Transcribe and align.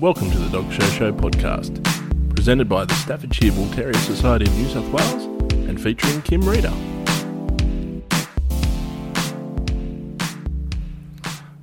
Welcome 0.00 0.30
to 0.30 0.38
the 0.38 0.48
Dog 0.50 0.72
Show 0.72 0.84
Show 0.90 1.12
podcast, 1.12 1.82
presented 2.32 2.68
by 2.68 2.84
the 2.84 2.94
Staffordshire 2.94 3.50
Bull 3.50 3.68
Terrier 3.70 3.94
Society 3.94 4.46
of 4.46 4.56
New 4.56 4.68
South 4.68 4.88
Wales 4.92 5.24
and 5.68 5.80
featuring 5.80 6.22
Kim 6.22 6.48
Reader. 6.48 6.72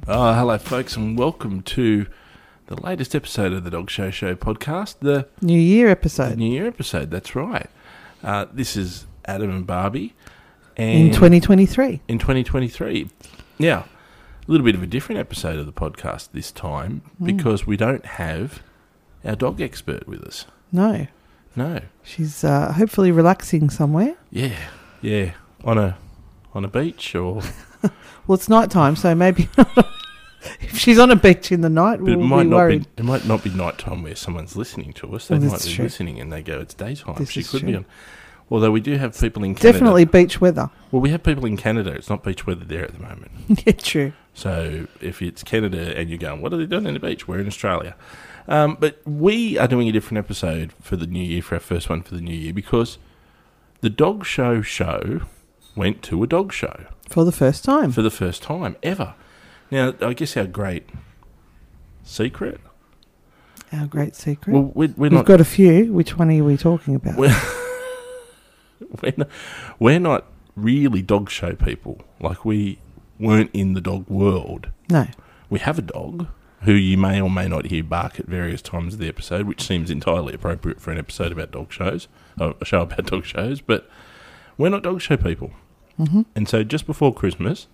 Oh, 0.08 0.34
hello, 0.34 0.58
folks, 0.58 0.98
and 0.98 1.18
welcome 1.18 1.62
to 1.62 2.08
the 2.68 2.76
latest 2.82 3.16
episode 3.16 3.54
of 3.54 3.64
the 3.64 3.70
Dog 3.70 3.90
Show 3.90 4.12
Show 4.12 4.36
podcast, 4.36 4.96
the, 5.00 5.30
New 5.42 5.58
Year 5.58 5.88
episode 5.88 6.38
New 6.38 6.52
Year 6.52 6.68
episode. 6.68 7.12
That's 7.12 7.36
right. 7.36 7.70
Uh, 8.22 8.48
this 8.52 8.76
is 8.76 9.08
Adam 9.24 9.50
and 9.50 9.66
Barbie, 9.66 10.14
and 10.76 11.08
in 11.08 11.14
2023. 11.14 12.02
in 12.10 12.20
2023. 12.20 13.10
Now, 13.60 13.86
a 14.48 14.52
little 14.52 14.66
bit 14.66 14.76
of 14.76 14.84
a 14.84 14.88
different 14.88 15.20
episode 15.20 15.58
of 15.60 15.66
the 15.66 15.74
podcast 15.74 16.30
this 16.34 16.52
time 16.52 17.02
because 17.24 17.66
we 17.66 17.78
don't 17.78 18.06
have 18.06 18.62
our 19.24 19.36
dog 19.36 19.60
expert 19.62 20.08
with 20.08 20.24
us. 20.24 20.46
No, 20.72 21.08
No. 21.56 21.82
she's 22.04 22.44
uh, 22.44 22.72
hopefully 22.74 23.12
relaxing 23.12 23.70
somewhere. 23.70 24.16
Yeah. 24.32 24.56
Yeah. 25.02 25.32
On 25.64 25.78
a 25.78 25.98
on 26.54 26.64
a 26.64 26.68
beach 26.68 27.16
or 27.16 27.42
Well, 28.28 28.36
it's 28.36 28.50
night 28.50 28.70
time, 28.72 28.96
so 28.96 29.14
maybe 29.16 29.50
if 30.62 30.78
she's 30.78 31.00
on 31.00 31.12
a 31.12 31.16
beach 31.16 31.52
in 31.52 31.62
the 31.62 31.70
night, 31.70 32.00
but 32.02 32.12
it 32.12 32.18
we'll 32.18 32.28
might 32.28 32.44
be 32.44 32.50
not 32.50 32.56
worried. 32.58 32.84
be 32.84 33.02
it 33.02 33.06
might 33.06 33.26
not 33.26 33.44
be 33.44 33.50
nighttime 33.52 34.04
where 34.04 34.16
someone's 34.16 34.56
listening 34.56 34.94
to 34.94 35.16
us. 35.16 35.28
They 35.28 35.36
Well, 35.36 35.46
might 35.46 35.52
that's 35.52 35.68
be 35.68 35.74
true. 35.74 35.86
listening 35.86 36.20
and 36.20 36.32
they 36.32 36.42
go, 36.44 36.60
It's 36.60 36.74
daytime. 36.74 37.16
This 37.18 37.32
she 37.32 37.40
is 37.42 37.50
could 37.50 37.62
be 37.66 37.72
true. 37.72 37.78
on 37.80 37.86
Although 38.52 38.70
we 38.72 38.80
do 38.80 38.96
have 38.98 39.20
people 39.20 39.44
in 39.44 39.56
Canada. 39.56 39.74
Definitely 39.74 40.06
beach 40.06 40.40
weather. 40.40 40.70
Well, 40.92 41.02
we 41.02 41.10
have 41.10 41.24
people 41.24 41.46
in 41.46 41.58
Canada. 41.58 41.92
It's 41.94 42.10
not 42.12 42.24
beach 42.24 42.46
weather 42.46 42.64
there 42.64 42.84
at 42.84 42.94
the 42.94 43.00
moment. 43.00 43.32
yeah, 43.66 43.74
true. 43.74 44.14
So 44.36 44.88
if 45.02 45.22
it's 45.22 45.44
Canada 45.44 45.98
and 45.98 46.10
you're 46.10 46.20
going, 46.20 46.42
what 46.42 46.54
are 46.54 46.58
they 46.58 46.66
doing 46.66 46.86
in 46.86 46.94
the 46.94 47.00
beach? 47.00 47.28
We're 47.28 47.40
in 47.40 47.48
Australia. 47.48 47.96
Um, 48.48 48.78
but 48.80 49.00
we 49.06 49.58
are 49.58 49.68
doing 49.68 49.88
a 49.90 49.92
different 49.92 50.20
episode 50.20 50.74
for 50.82 50.98
the 50.98 51.08
new 51.08 51.24
year, 51.24 51.42
for 51.42 51.56
our 51.56 51.60
first 51.62 51.90
one 51.90 52.04
for 52.04 52.14
the 52.14 52.22
new 52.22 52.36
year, 52.36 52.54
because 52.54 52.98
the 53.82 53.90
Dog 53.90 54.26
Show 54.26 54.62
show 54.62 55.22
went 55.76 56.04
to 56.04 56.22
a 56.22 56.28
dog 56.28 56.54
show 56.54 56.86
For 57.10 57.24
the 57.26 57.32
first 57.32 57.64
time. 57.64 57.92
for 57.92 58.02
the 58.02 58.12
first 58.12 58.44
time 58.44 58.76
ever. 58.84 59.16
Now, 59.72 59.94
I 60.02 60.14
guess 60.14 60.38
our 60.38 60.46
great 60.46 60.90
secret. 62.04 62.60
Our 63.74 63.88
great 63.88 64.16
secret. 64.16 64.54
Well, 64.54 64.72
we're, 64.76 64.90
we're 64.90 65.10
We've 65.10 65.12
not. 65.14 65.26
got 65.26 65.42
a 65.42 65.46
few. 65.46 65.92
Which 65.92 66.18
one 66.18 66.30
are 66.32 66.44
we 66.44 66.56
talking 66.56 66.96
about? 66.96 67.18
We're, 67.18 67.36
we're, 69.02 69.14
not, 69.18 69.28
we're 69.80 70.00
not 70.00 70.26
really 70.56 71.02
dog 71.02 71.30
show 71.30 71.54
people. 71.56 72.02
Like 72.20 72.46
we 72.46 72.80
weren't 73.20 73.52
in 73.54 73.74
the 73.74 73.82
dog 73.82 74.08
world. 74.10 74.70
no. 74.90 75.08
We 75.50 75.60
have 75.60 75.78
a 75.78 75.84
dog 75.84 76.28
who 76.64 76.72
you 76.74 76.98
may 76.98 77.22
or 77.22 77.30
may 77.30 77.48
not 77.48 77.68
hear 77.68 77.84
bark 77.84 78.20
at 78.20 78.26
various 78.26 78.64
times 78.64 78.96
of 78.96 79.00
the 79.00 79.08
episode, 79.08 79.46
which 79.46 79.62
seems 79.62 79.92
entirely 79.92 80.34
appropriate 80.34 80.82
for 80.82 80.92
an 80.92 80.98
episode 80.98 81.32
about 81.32 81.52
dog 81.52 81.72
shows, 81.72 82.08
a 82.40 82.54
show 82.66 82.82
about 82.82 83.06
dog 83.12 83.26
shows, 83.26 83.62
but 83.62 83.88
we're 84.58 84.70
not 84.70 84.82
dog 84.82 85.02
show 85.02 85.18
people. 85.18 85.52
hmm 85.98 86.24
And 86.36 86.50
so 86.50 86.64
just 86.64 86.88
before 86.88 87.14
Christmas, 87.14 87.68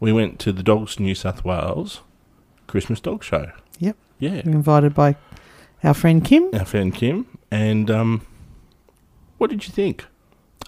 we 0.00 0.12
went 0.12 0.38
to 0.40 0.52
the 0.52 0.62
Dogs 0.62 0.98
New 0.98 1.14
South 1.14 1.44
Wales 1.44 2.00
Christmas 2.66 3.00
Dog 3.00 3.22
Show. 3.22 3.52
Yep. 3.78 3.96
Yeah. 4.18 4.40
Invited 4.46 4.94
by 4.94 5.16
our 5.82 5.94
friend 5.94 6.24
Kim. 6.24 6.48
Our 6.54 6.64
friend 6.64 6.94
Kim. 6.94 7.26
And 7.50 7.90
um, 7.90 8.26
what 9.36 9.50
did 9.50 9.66
you 9.66 9.72
think? 9.72 10.06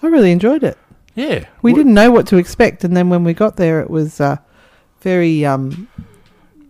I 0.03 0.07
really 0.07 0.31
enjoyed 0.31 0.63
it. 0.63 0.77
Yeah. 1.17 1.47
We 1.63 1.73
didn't 1.73 1.95
know 1.95 2.11
what 2.11 2.27
to 2.27 2.37
expect, 2.37 2.83
and 2.83 2.95
then 2.95 3.09
when 3.09 3.23
we 3.23 3.33
got 3.33 3.57
there, 3.57 3.81
it 3.81 3.89
was 3.89 4.21
uh, 4.21 4.37
very, 5.01 5.43
um, 5.43 5.87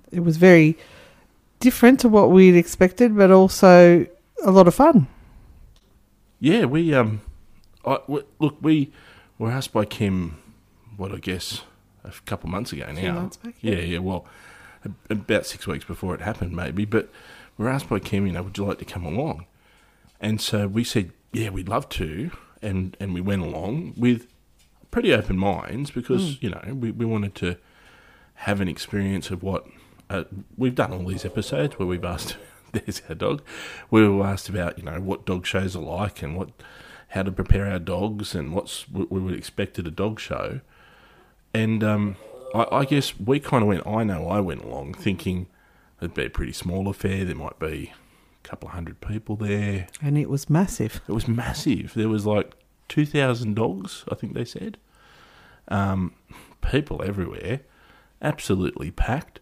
it 0.10 0.22
was 0.22 0.38
very 0.38 0.78
different 1.60 2.00
to 2.00 2.10
what 2.10 2.32
we'd 2.32 2.56
expected, 2.56 3.16
but 3.18 3.30
also 3.30 4.08
a 4.46 4.52
lot 4.52 4.66
of 4.66 4.74
fun. 4.74 5.08
Yeah, 6.40 6.64
we 6.64 6.94
um, 6.94 7.22
I, 7.86 7.96
w- 8.08 8.26
look, 8.40 8.56
we 8.62 8.94
were 9.38 9.52
asked 9.52 9.74
by 9.74 9.84
Kim, 9.84 10.38
what 10.96 11.12
I 11.12 11.18
guess 11.18 11.64
a 12.06 12.12
couple 12.26 12.50
months 12.50 12.72
ago 12.72 12.90
now. 12.90 13.16
Months 13.16 13.36
back, 13.36 13.56
yeah, 13.60 13.76
yeah. 13.76 13.82
yeah. 13.82 14.00
Well, 14.00 14.26
about 15.10 15.46
six 15.46 15.68
weeks 15.68 15.84
before 15.84 16.16
it 16.16 16.22
happened, 16.22 16.56
maybe. 16.56 16.86
But 16.86 17.10
we 17.58 17.66
were 17.66 17.72
asked 17.72 17.90
by 17.90 18.00
Kim, 18.00 18.26
you 18.26 18.32
know, 18.32 18.44
would 18.44 18.58
you 18.58 18.64
like 18.64 18.80
to 18.80 18.86
come 18.86 19.06
along? 19.06 19.46
And 20.22 20.40
so 20.40 20.70
we 20.70 20.86
said, 20.86 21.12
yeah, 21.34 21.50
we'd 21.50 21.68
love 21.68 21.90
to, 21.90 22.32
and 22.62 22.96
and 23.02 23.14
we 23.14 23.20
went 23.20 23.42
along 23.42 23.94
with 23.98 24.28
pretty 24.92 25.14
open 25.14 25.38
minds 25.38 25.92
because 25.92 26.42
you 26.42 26.50
know 26.50 26.62
we, 26.74 26.92
we 26.92 27.06
wanted 27.06 27.36
to 27.36 27.58
have 28.42 28.62
an 28.62 28.68
experience 28.68 29.30
of 29.32 29.44
what 29.44 29.66
uh, 30.10 30.24
we've 30.58 30.76
done 30.76 30.94
all 30.94 31.06
these 31.06 31.26
episodes 31.26 31.78
where 31.78 31.88
we've 31.88 32.06
asked 32.06 32.38
there's 32.72 33.02
our 33.10 33.16
dog 33.16 33.42
we 33.90 34.08
were 34.08 34.26
asked 34.26 34.50
about 34.50 34.78
you 34.78 34.84
know 34.84 35.00
what 35.00 35.26
dog 35.26 35.46
shows 35.46 35.76
are 35.76 35.84
like 35.84 36.22
and 36.22 36.36
what 36.38 36.50
how 37.10 37.24
to 37.24 37.32
prepare 37.32 37.66
our 37.68 37.80
dogs 37.80 38.36
and 38.36 38.54
what's 38.54 38.88
what 38.90 39.12
we 39.12 39.20
would 39.20 39.34
expect 39.34 39.80
at 39.80 39.88
a 39.88 39.92
dog 39.92 40.20
show 40.20 40.60
and 41.54 41.84
um, 41.84 42.16
I, 42.54 42.66
I 42.72 42.86
guess 42.86 43.18
we 43.20 43.40
kind 43.40 43.62
of 43.64 43.68
went 43.68 43.88
I 43.88 44.04
know 44.04 44.28
I 44.28 44.40
went 44.40 44.64
along 44.64 44.94
thinking 44.96 45.48
it'd 46.02 46.14
be 46.14 46.26
a 46.26 46.30
pretty 46.30 46.54
small 46.54 46.88
affair 46.88 47.24
there 47.26 47.36
might 47.36 47.60
be 47.60 47.94
a 48.44 48.48
couple 48.48 48.68
of 48.70 48.76
hundred 48.76 49.00
people 49.02 49.36
there 49.36 49.88
And 50.02 50.18
it 50.18 50.30
was 50.30 50.50
massive. 50.50 51.02
it 51.08 51.12
was 51.14 51.28
massive. 51.28 51.94
There 51.94 52.10
was 52.10 52.26
like 52.26 52.54
two 52.90 53.06
thousand 53.06 53.56
dogs, 53.56 54.04
I 54.12 54.16
think 54.16 54.34
they 54.34 54.46
said. 54.46 54.78
Um, 55.70 56.14
people 56.62 57.02
everywhere, 57.04 57.62
absolutely 58.22 58.92
packed. 58.92 59.40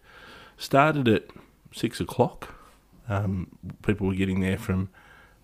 Started 0.56 1.06
at 1.08 1.24
six 1.72 2.00
o'clock. 2.00 2.54
Um, 3.08 3.48
people 3.82 4.06
were 4.08 4.14
getting 4.14 4.40
there 4.40 4.58
from 4.58 4.88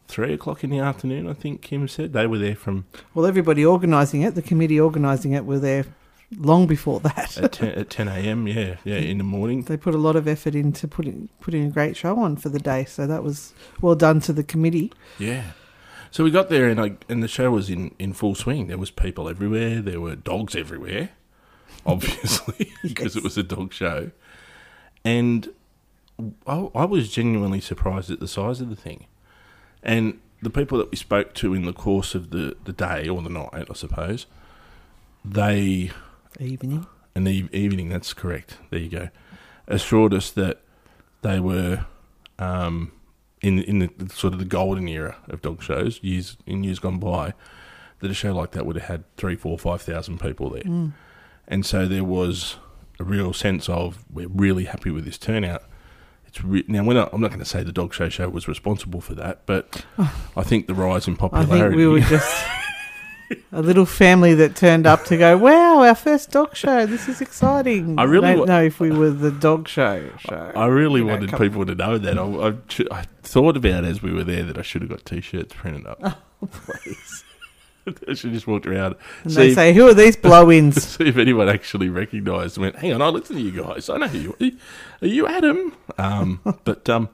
three 0.09 0.33
o'clock 0.33 0.65
in 0.65 0.71
the 0.71 0.79
afternoon. 0.81 1.29
I 1.29 1.33
think 1.35 1.63
Kim 1.63 1.87
said 1.87 2.13
they 2.13 2.27
were 2.27 2.39
there 2.39 2.57
from 2.57 2.87
Well, 3.15 3.25
everybody 3.27 3.65
organising 3.65 4.23
it, 4.23 4.35
the 4.35 4.43
committee 4.43 4.81
organising 4.81 5.33
it, 5.33 5.45
were 5.45 5.61
there 5.61 5.85
long 6.37 6.67
before 6.67 6.99
that. 7.09 7.39
at 7.39 7.53
ten, 7.53 7.69
at 7.71 7.91
ten 7.91 8.09
a.m. 8.09 8.49
Yeah, 8.49 8.77
yeah, 8.85 8.97
in 8.97 9.19
the 9.19 9.25
morning. 9.25 9.63
they 9.63 9.77
put 9.77 9.95
a 9.95 9.99
lot 9.99 10.17
of 10.17 10.27
effort 10.27 10.55
into 10.57 10.89
putting 10.89 11.29
putting 11.41 11.65
a 11.67 11.71
great 11.71 11.97
show 11.97 12.19
on 12.19 12.37
for 12.37 12.49
the 12.49 12.59
day, 12.59 12.85
so 12.85 13.07
that 13.07 13.23
was 13.23 13.53
well 13.81 13.95
done 13.95 14.19
to 14.21 14.33
the 14.33 14.43
committee. 14.43 14.93
Yeah. 15.19 15.53
So 16.13 16.25
we 16.25 16.31
got 16.31 16.51
there 16.51 16.69
and 16.69 16.79
I, 16.79 16.93
and 17.09 17.23
the 17.23 17.29
show 17.29 17.51
was 17.51 17.71
in, 17.71 17.95
in 17.99 18.13
full 18.13 18.35
swing. 18.35 18.67
There 18.67 18.77
was 18.77 18.91
people 18.91 19.31
everywhere. 19.31 19.81
There 19.81 19.99
were 19.99 20.15
dogs 20.15 20.55
everywhere, 20.55 21.09
obviously, 21.87 22.71
because 22.83 23.17
it 23.17 23.25
was 23.25 23.39
a 23.39 23.43
dog 23.43 23.73
show. 23.73 24.11
And 25.07 25.49
I, 26.47 26.69
I 26.75 26.85
was 26.85 27.11
genuinely 27.11 27.63
surprised 27.63 28.11
at 28.11 28.21
the 28.21 28.29
size 28.29 28.61
of 28.61 28.69
the 28.69 28.77
thing. 28.77 29.07
And 29.83 30.21
the 30.43 30.51
people 30.51 30.77
that 30.79 30.91
we 30.91 30.99
spoke 30.99 31.33
to 31.37 31.55
in 31.55 31.65
the 31.65 31.73
course 31.73 32.15
of 32.15 32.29
the, 32.29 32.59
the 32.63 32.75
day 32.75 33.09
or 33.09 33.23
the 33.23 33.31
night, 33.31 33.69
I 33.71 33.73
suppose, 33.73 34.27
they 35.25 35.93
Evening. 36.39 36.87
in 37.17 37.25
the 37.25 37.49
evening. 37.53 37.89
That's 37.89 38.13
correct. 38.13 38.59
There 38.69 38.81
you 38.81 38.91
go. 38.91 39.09
Assured 39.67 40.13
us 40.13 40.31
that 40.33 40.61
they 41.23 41.41
were 41.41 41.87
um, 42.39 42.93
in 43.43 43.59
in 43.61 43.79
the 43.81 43.91
sort 44.15 44.33
of 44.33 44.39
the 44.39 44.45
golden 44.45 44.89
era 44.89 45.17
of 45.29 45.43
dog 45.43 45.63
shows. 45.63 45.99
Years 46.03 46.37
in 46.47 46.65
years 46.65 46.79
gone 46.79 46.99
by, 46.99 47.35
that 48.01 48.11
a 48.11 48.15
show 48.15 48.35
like 48.35 48.53
that 48.53 48.65
would 48.67 48.77
have 48.77 48.87
had 48.89 49.17
three, 49.17 49.37
four, 49.37 49.59
five 49.59 49.83
thousand 49.83 50.21
people 50.21 50.51
there, 50.51 50.63
Mm. 50.63 50.93
and 51.49 51.67
so 51.67 51.87
there 51.87 52.05
was 52.05 52.57
a 53.01 53.05
real 53.05 53.33
sense 53.33 53.69
of 53.69 54.05
we're 54.13 54.29
really 54.29 54.65
happy 54.65 54.91
with 54.91 55.05
this 55.05 55.19
turnout. 55.19 55.63
It's 56.27 56.43
re- 56.43 56.65
now 56.67 56.83
we're 56.85 56.95
not, 56.95 57.13
I'm 57.13 57.21
not 57.21 57.29
going 57.29 57.41
to 57.41 57.45
say 57.45 57.63
the 57.63 57.73
dog 57.73 57.93
show 57.93 58.09
show 58.09 58.29
was 58.29 58.49
responsible 58.49 59.01
for 59.03 59.15
that, 59.17 59.45
but 59.45 59.85
I 60.37 60.43
think 60.43 60.67
the 60.67 60.75
rise 60.75 61.07
in 61.07 61.15
I 61.15 61.17
popularity. 61.17 61.59
think 61.59 61.77
we 61.77 61.87
were 61.87 62.01
just 62.17 62.45
a 63.53 63.63
little 63.63 63.87
family 63.87 64.35
that 64.35 64.57
turned 64.57 64.87
up 64.87 65.05
to 65.07 65.17
go, 65.17 65.37
wow, 65.37 65.83
our 65.83 65.95
first 65.95 66.31
dog 66.31 66.55
show. 66.57 66.87
This 66.87 67.09
is 67.09 67.21
exciting. 67.21 67.99
I 67.99 68.05
really 68.05 68.29
don't 68.31 68.41
wa- 68.41 68.45
know 68.47 68.63
if 68.63 68.81
we 68.81 68.91
were 68.91 69.11
the 69.11 69.31
dog 69.31 69.69
show 69.69 70.09
show. 70.19 70.53
I 70.55 70.67
really 70.67 71.01
You 71.01 71.07
know, 71.07 71.13
wanted 71.15 71.37
people 71.39 71.65
to 71.67 71.75
know 71.75 71.99
that. 71.99 72.19
I, 72.19 72.23
I, 72.95 72.99
I 73.01 73.05
thought 73.23 73.57
about 73.57 73.85
as 73.85 74.03
we 74.03 74.13
were 74.13 74.25
there 74.25 74.45
that 74.45 74.59
I 74.59 74.63
should 74.63 74.83
have 74.83 74.91
got 74.91 75.05
t-shirts 75.05 75.55
printed 75.55 75.87
up. 75.87 76.01
Oh, 76.45 76.49
Please. 76.51 77.25
I 78.09 78.15
should 78.15 78.33
just 78.33 78.49
walked 78.49 78.67
around, 78.67 78.97
And 79.23 79.33
they 79.33 79.55
say, 79.55 79.73
who 79.73 79.89
are 79.89 79.95
these 79.95 80.17
blow-ins? 80.17 80.83
see 80.83 81.05
if 81.07 81.17
anyone 81.17 81.49
actually 81.49 81.89
recognised. 81.89 82.57
and 82.57 82.63
Went, 82.63 82.77
hang 82.77 82.93
on, 82.93 83.01
I 83.03 83.09
listen 83.09 83.37
to 83.37 83.43
you 83.43 83.63
guys. 83.63 83.89
I 83.89 83.97
know 83.99 84.09
who 84.09 84.19
you 84.19 84.31
are. 84.41 85.05
Are 85.05 85.09
you 85.09 85.27
Adam? 85.29 85.75
Um, 85.99 86.41
but 86.65 86.89
um, 86.89 87.09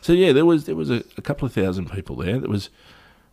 so 0.00 0.12
yeah, 0.12 0.32
there 0.32 0.44
was 0.44 0.66
there 0.66 0.74
was 0.74 0.90
a, 0.90 1.04
a 1.16 1.22
couple 1.22 1.46
of 1.46 1.52
thousand 1.52 1.90
people 1.92 2.16
there. 2.16 2.38
That 2.40 2.50
was 2.50 2.68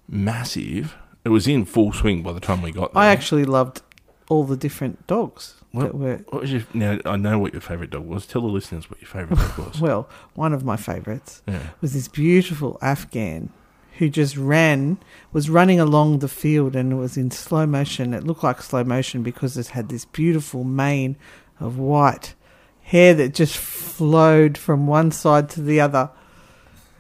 massive. 0.08 0.96
It 1.24 1.30
was 1.30 1.48
in 1.48 1.66
full 1.66 1.94
swing 1.94 2.24
by 2.24 2.34
the 2.34 2.40
time 2.40 2.62
we 2.62 2.72
got 2.72 2.94
there. 2.94 3.02
I 3.04 3.08
actually 3.08 3.46
loved 3.46 3.82
all 4.30 4.44
the 4.44 4.58
different 4.58 5.06
dogs 5.08 5.56
Well- 5.74 5.86
that 5.88 5.96
were. 5.96 6.18
What 6.30 6.42
was 6.42 6.52
your, 6.52 6.64
now 6.74 7.00
I 7.06 7.16
know 7.18 7.38
what 7.38 7.54
your 7.54 7.62
favourite 7.62 7.92
dog 7.92 8.06
was. 8.06 8.26
Tell 8.26 8.42
the 8.42 8.48
listeners 8.48 8.90
what 8.90 9.02
your 9.02 9.10
favourite 9.10 9.40
dog 9.40 9.58
was. 9.68 9.82
Well, 9.82 10.10
one 10.36 10.54
of 10.54 10.64
my 10.64 10.78
favourites 10.78 11.42
Yeah. 11.48 11.60
was 11.82 11.94
this 11.94 12.08
beautiful 12.08 12.78
Afghan 12.82 13.50
who 13.98 14.10
just 14.10 14.36
ran, 14.38 14.98
was 15.32 15.50
running 15.50 15.80
along 15.80 16.20
the 16.20 16.28
field 16.28 16.76
and 16.76 16.98
was 16.98 17.18
in 17.18 17.30
slow 17.30 17.66
motion. 17.68 18.14
It 18.16 18.24
looked 18.24 18.44
like 18.44 18.62
slow 18.62 18.84
motion 18.84 19.22
because 19.22 19.58
it 19.58 19.68
had 19.68 19.90
this 19.90 20.06
beautiful 20.06 20.64
mane 20.64 21.18
of 21.60 21.78
white 21.78 22.34
hair 22.82 23.14
that 23.14 23.34
just 23.36 23.56
flowed 23.58 24.58
from 24.58 24.88
one 24.88 25.12
side 25.12 25.50
to 25.52 25.62
the 25.62 25.80
other. 25.82 26.10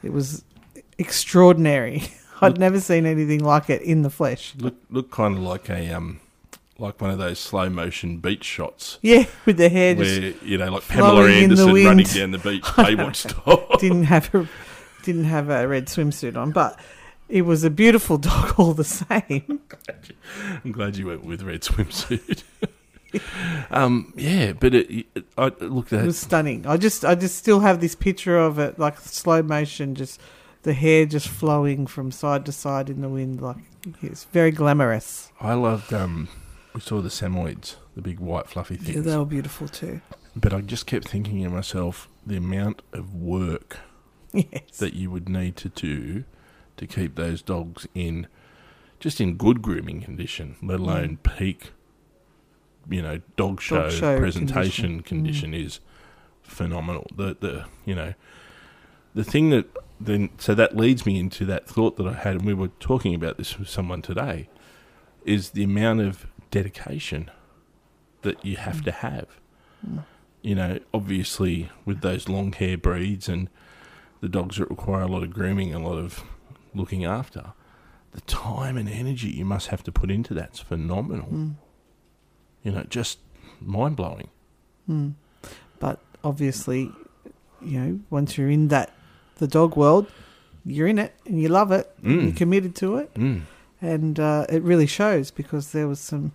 It 0.03 0.13
was 0.13 0.44
extraordinary. 1.00 2.03
I'd 2.41 2.57
never 2.57 2.79
seen 2.79 3.05
anything 3.05 3.43
like 3.43 3.69
it 3.69 3.81
in 3.81 4.01
the 4.01 4.09
flesh. 4.09 4.53
Look, 4.57 4.75
look 4.89 5.11
kind 5.11 5.38
of 5.38 5.43
like 5.43 5.69
a 5.69 5.91
um, 5.93 6.19
like 6.79 6.99
one 6.99 7.11
of 7.11 7.19
those 7.19 7.39
slow 7.39 7.69
motion 7.69 8.17
beach 8.17 8.43
shots 8.43 8.97
Yeah, 9.01 9.25
with 9.45 9.57
the 9.57 9.69
hair 9.69 9.95
just 9.95 10.21
where 10.21 10.33
you 10.43 10.57
know, 10.57 10.71
like 10.71 10.88
Pamela 10.88 11.09
flowing 11.11 11.43
in 11.43 11.49
the 11.55 11.61
Anderson 11.61 11.85
running 11.85 12.05
down 12.05 12.31
the 12.31 12.38
beach, 12.49 12.63
Baywatch 12.63 13.15
style. 13.15 13.77
didn't 13.79 14.05
have 14.05 14.33
a 14.33 14.49
didn't 15.03 15.25
have 15.25 15.49
a 15.49 15.67
red 15.67 15.88
swimsuit 15.88 16.35
on, 16.35 16.51
but 16.51 16.79
it 17.29 17.43
was 17.43 17.63
a 17.63 17.69
beautiful 17.69 18.17
dog 18.17 18.55
all 18.57 18.73
the 18.73 18.83
same. 18.83 19.61
I'm 20.63 20.71
glad 20.71 20.97
you 20.97 21.07
went 21.07 21.23
with 21.23 21.44
red 21.44 21.61
swimsuit. 21.61 22.44
um, 23.71 24.13
yeah, 24.15 24.53
but 24.53 24.73
it, 24.73 25.05
it, 25.15 25.25
I 25.37 25.51
looked 25.59 25.94
It 25.94 26.05
was 26.05 26.19
stunning. 26.19 26.65
I 26.65 26.77
just 26.77 27.05
I 27.05 27.15
just 27.15 27.37
still 27.37 27.59
have 27.61 27.81
this 27.81 27.95
picture 27.95 28.37
of 28.37 28.59
it, 28.59 28.79
like 28.79 28.99
slow 28.99 29.41
motion, 29.41 29.95
just 29.95 30.19
the 30.63 30.73
hair 30.73 31.05
just 31.05 31.27
flowing 31.27 31.87
from 31.87 32.11
side 32.11 32.45
to 32.45 32.51
side 32.51 32.89
in 32.89 33.01
the 33.01 33.09
wind, 33.09 33.41
like 33.41 33.57
it's 34.01 34.25
very 34.25 34.51
glamorous. 34.51 35.31
I 35.39 35.53
loved. 35.53 35.91
Um, 35.93 36.27
we 36.73 36.81
saw 36.81 37.01
the 37.01 37.09
Samoyeds, 37.09 37.75
the 37.95 38.01
big 38.01 38.19
white 38.19 38.47
fluffy 38.47 38.75
things. 38.77 38.95
Yeah, 38.95 39.01
they 39.01 39.17
were 39.17 39.25
beautiful 39.25 39.67
too. 39.67 40.01
but 40.35 40.53
I 40.53 40.61
just 40.61 40.85
kept 40.85 41.07
thinking 41.09 41.43
to 41.43 41.49
myself 41.49 42.07
the 42.25 42.37
amount 42.37 42.81
of 42.93 43.13
work 43.13 43.77
Yes. 44.33 44.77
that 44.77 44.93
you 44.93 45.09
would 45.11 45.27
need 45.27 45.57
to 45.57 45.69
do 45.69 46.23
to 46.77 46.87
keep 46.87 47.15
those 47.15 47.41
dogs 47.41 47.87
in 47.93 48.27
just 48.99 49.19
in 49.19 49.35
good 49.35 49.61
grooming 49.61 50.01
condition, 50.01 50.55
let 50.61 50.79
alone 50.79 51.17
peak. 51.17 51.71
You 52.89 53.01
know, 53.01 53.21
dog 53.35 53.61
show, 53.61 53.87
Mm. 53.89 53.99
show 53.99 54.17
presentation 54.19 55.01
condition. 55.01 55.03
condition, 55.03 55.53
is 55.53 55.79
phenomenal. 56.43 57.07
The 57.15 57.35
the 57.39 57.65
you 57.85 57.93
know 57.95 58.13
the 59.13 59.23
thing 59.23 59.49
that 59.51 59.65
then 60.06 60.30
so 60.38 60.56
that 60.56 60.75
leads 60.75 61.06
me 61.06 61.19
into 61.19 61.45
that 61.45 61.68
thought 61.68 61.98
that 61.98 62.07
I 62.07 62.13
had, 62.13 62.36
and 62.38 62.45
we 62.45 62.53
were 62.53 62.69
talking 62.80 63.13
about 63.13 63.38
this 63.38 63.57
with 63.57 63.69
someone 63.69 64.01
today, 64.01 64.50
is 65.25 65.51
the 65.51 65.63
amount 65.63 66.01
of 66.01 66.25
dedication 66.50 67.30
that 68.21 68.44
you 68.45 68.57
have 68.57 68.83
to 68.83 68.92
have. 68.92 69.27
You 70.42 70.56
know, 70.56 70.80
obviously 70.94 71.69
with 71.86 72.01
those 72.01 72.27
long 72.27 72.51
hair 72.51 72.77
breeds 72.77 73.30
and 73.30 73.50
the 74.21 74.30
dogs 74.30 74.57
that 74.57 74.69
require 74.69 75.01
a 75.01 75.07
lot 75.07 75.24
of 75.24 75.31
grooming, 75.31 75.74
a 75.74 75.80
lot 75.80 75.98
of 75.98 76.24
looking 76.74 77.06
after, 77.06 77.54
the 78.12 78.21
time 78.21 78.77
and 78.77 78.89
energy 78.89 79.30
you 79.30 79.45
must 79.45 79.68
have 79.68 79.83
to 79.83 79.92
put 79.92 80.12
into 80.12 80.33
that's 80.33 80.59
phenomenal. 80.59 81.30
Mm. 81.31 81.56
You 82.63 82.71
know, 82.71 82.83
just 82.89 83.19
mind 83.59 83.95
blowing. 83.95 84.30
Mm. 84.89 85.13
But 85.80 86.00
obviously, 86.24 86.92
you 87.62 87.80
know, 87.80 88.00
once 88.09 88.38
you're 88.38 88.50
in 88.50 88.68
that 88.68 88.94
the 89.41 89.47
dog 89.47 89.75
world, 89.75 90.05
you're 90.65 90.88
in 90.88 90.99
it 90.99 91.13
and 91.25 91.41
you 91.41 91.49
love 91.49 91.71
it. 91.73 91.91
Mm. 92.03 92.23
You're 92.23 92.33
committed 92.33 92.75
to 92.77 92.97
it, 92.97 93.13
Mm. 93.15 93.41
and 93.81 94.19
uh, 94.19 94.45
it 94.47 94.61
really 94.63 94.88
shows 94.88 95.31
because 95.31 95.71
there 95.73 95.88
was 95.88 95.99
some 95.99 96.31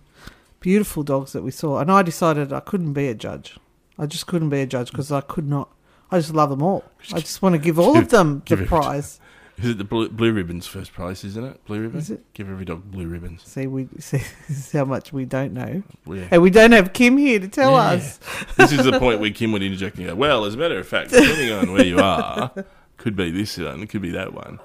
beautiful 0.59 1.03
dogs 1.03 1.31
that 1.33 1.41
we 1.43 1.51
saw, 1.51 1.79
and 1.79 1.89
I 1.91 2.01
decided 2.03 2.51
I 2.53 2.59
couldn't 2.59 2.93
be 2.93 3.07
a 3.07 3.15
judge. 3.15 3.57
I 3.97 4.05
just 4.05 4.27
couldn't 4.27 4.49
be 4.49 4.61
a 4.61 4.65
judge 4.67 4.91
because 4.91 5.11
I 5.11 5.21
could 5.21 5.47
not. 5.47 5.69
I 6.11 6.19
just 6.19 6.33
love 6.33 6.49
them 6.49 6.61
all. 6.61 6.83
I 7.13 7.19
just 7.19 7.41
want 7.41 7.53
to 7.53 7.59
give 7.67 7.79
all 7.79 7.97
of 7.97 8.09
them 8.09 8.43
the 8.47 8.57
prize. 8.57 9.19
Is 9.57 9.69
it 9.71 9.79
the 9.79 9.83
blue, 9.83 10.07
blue 10.09 10.31
ribbons 10.33 10.67
first 10.67 10.93
prize, 10.93 11.23
isn't 11.23 11.43
it? 11.43 11.65
Blue 11.65 11.81
ribbon? 11.81 11.97
Is 11.99 12.11
it? 12.11 12.21
Give 12.35 12.47
every 12.47 12.63
dog 12.63 12.91
blue 12.91 13.07
ribbons. 13.07 13.41
See, 13.43 13.65
we 13.65 13.87
see 13.97 14.17
this 14.47 14.67
is 14.67 14.71
how 14.71 14.85
much 14.85 15.11
we 15.11 15.25
don't 15.25 15.51
know, 15.53 15.81
Yeah. 16.05 16.27
and 16.29 16.43
we 16.43 16.51
don't 16.51 16.73
have 16.73 16.93
Kim 16.93 17.17
here 17.17 17.39
to 17.39 17.47
tell 17.47 17.71
Yeah. 17.71 17.93
us. 17.97 18.19
this 18.55 18.71
is 18.71 18.83
the 18.85 18.99
point 18.99 19.19
where 19.19 19.31
Kim 19.31 19.51
would 19.53 19.63
interject 19.63 19.97
and 19.97 20.05
go, 20.05 20.13
well, 20.13 20.45
as 20.45 20.53
a 20.53 20.57
matter 20.57 20.77
of 20.77 20.87
fact, 20.87 21.09
depending 21.09 21.51
on 21.53 21.71
where 21.73 21.83
you 21.85 21.97
are, 21.99 22.51
could 22.97 23.15
be 23.15 23.31
this 23.31 23.57
one, 23.57 23.83
it 23.83 23.89
could 23.89 24.01
be 24.01 24.11
that 24.11 24.33
one. 24.33 24.59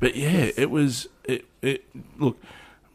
But 0.00 0.16
yeah, 0.16 0.50
it 0.56 0.70
was, 0.70 1.08
it, 1.24 1.44
it, 1.60 1.84
look, 2.18 2.38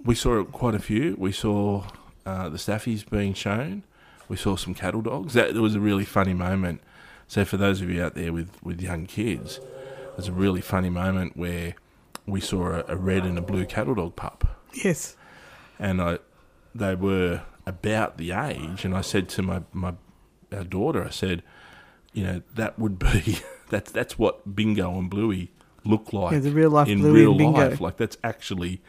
we 0.04 0.16
saw 0.16 0.44
quite 0.44 0.75
a 0.75 0.80
few. 0.80 1.16
We 1.18 1.31
saw 1.31 1.86
uh, 2.25 2.50
the 2.50 2.58
staffies 2.58 3.08
being 3.10 3.34
shown. 3.34 3.84
We 4.30 4.38
saw 4.38 4.56
some 4.56 4.74
cattle 4.74 5.02
dogs. 5.02 5.34
That 5.34 5.54
was 5.54 5.75
a 5.75 5.80
really 5.80 6.06
funny 6.06 6.34
moment. 6.34 6.81
So 7.28 7.44
for 7.46 7.58
those 7.58 7.81
of 7.81 7.90
you 7.90 8.04
out 8.04 8.16
there 8.16 8.31
with, 8.31 8.52
with 8.64 8.81
young 8.81 9.06
kids, 9.06 9.58
it 9.58 10.18
was 10.18 10.28
a 10.28 10.31
really 10.31 10.62
funny 10.62 10.90
moment 10.90 11.36
where 11.36 11.75
we 12.25 12.40
saw 12.40 12.68
a, 12.68 12.86
a 12.88 12.96
red 12.96 13.25
and 13.25 13.38
a 13.38 13.42
blue 13.42 13.66
cattle 13.66 13.96
dog 13.96 14.16
pup 14.16 14.48
Yes, 14.74 15.16
and 15.78 16.02
I, 16.02 16.20
they 16.74 16.96
were 16.96 17.44
about 17.66 18.18
the 18.18 18.31
age, 18.31 18.86
and 18.86 18.96
I 18.96 19.02
said 19.02 19.30
to 19.30 19.42
my 19.42 19.62
my 19.72 19.94
our 20.52 20.64
daughter, 20.64 21.04
I 21.04 21.10
said, 21.10 21.44
you 22.14 22.24
know, 22.24 22.42
that 22.56 22.78
would 22.80 23.00
be 23.00 23.40
that's 23.69 23.92
that's 23.92 24.18
what 24.18 24.56
Bingo 24.56 24.98
and 24.98 25.10
Bluey 25.10 25.51
look 25.86 26.13
like 26.13 26.31
yeah, 26.31 26.39
the 26.39 26.51
real 26.51 26.69
life 26.69 26.88
in 26.88 27.00
Bluey 27.00 27.25
real 27.25 27.51
life. 27.51 27.81
Like 27.81 27.98
that's 27.98 28.18
actually 28.24 28.81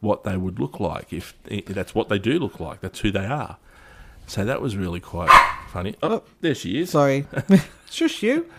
what 0.00 0.24
they 0.24 0.36
would 0.36 0.58
look 0.58 0.80
like 0.80 1.12
if 1.12 1.34
eh, 1.50 1.62
that's 1.66 1.94
what 1.94 2.08
they 2.08 2.18
do 2.18 2.38
look 2.38 2.60
like. 2.60 2.80
That's 2.80 3.00
who 3.00 3.10
they 3.10 3.26
are. 3.26 3.58
So 4.28 4.44
that 4.44 4.60
was 4.60 4.76
really 4.76 4.98
quite 5.00 5.30
funny. 5.70 5.94
Oh, 6.02 6.22
there 6.40 6.54
she 6.54 6.80
is. 6.80 6.90
Sorry, 6.90 7.26
shush 7.90 8.22
you. 8.22 8.50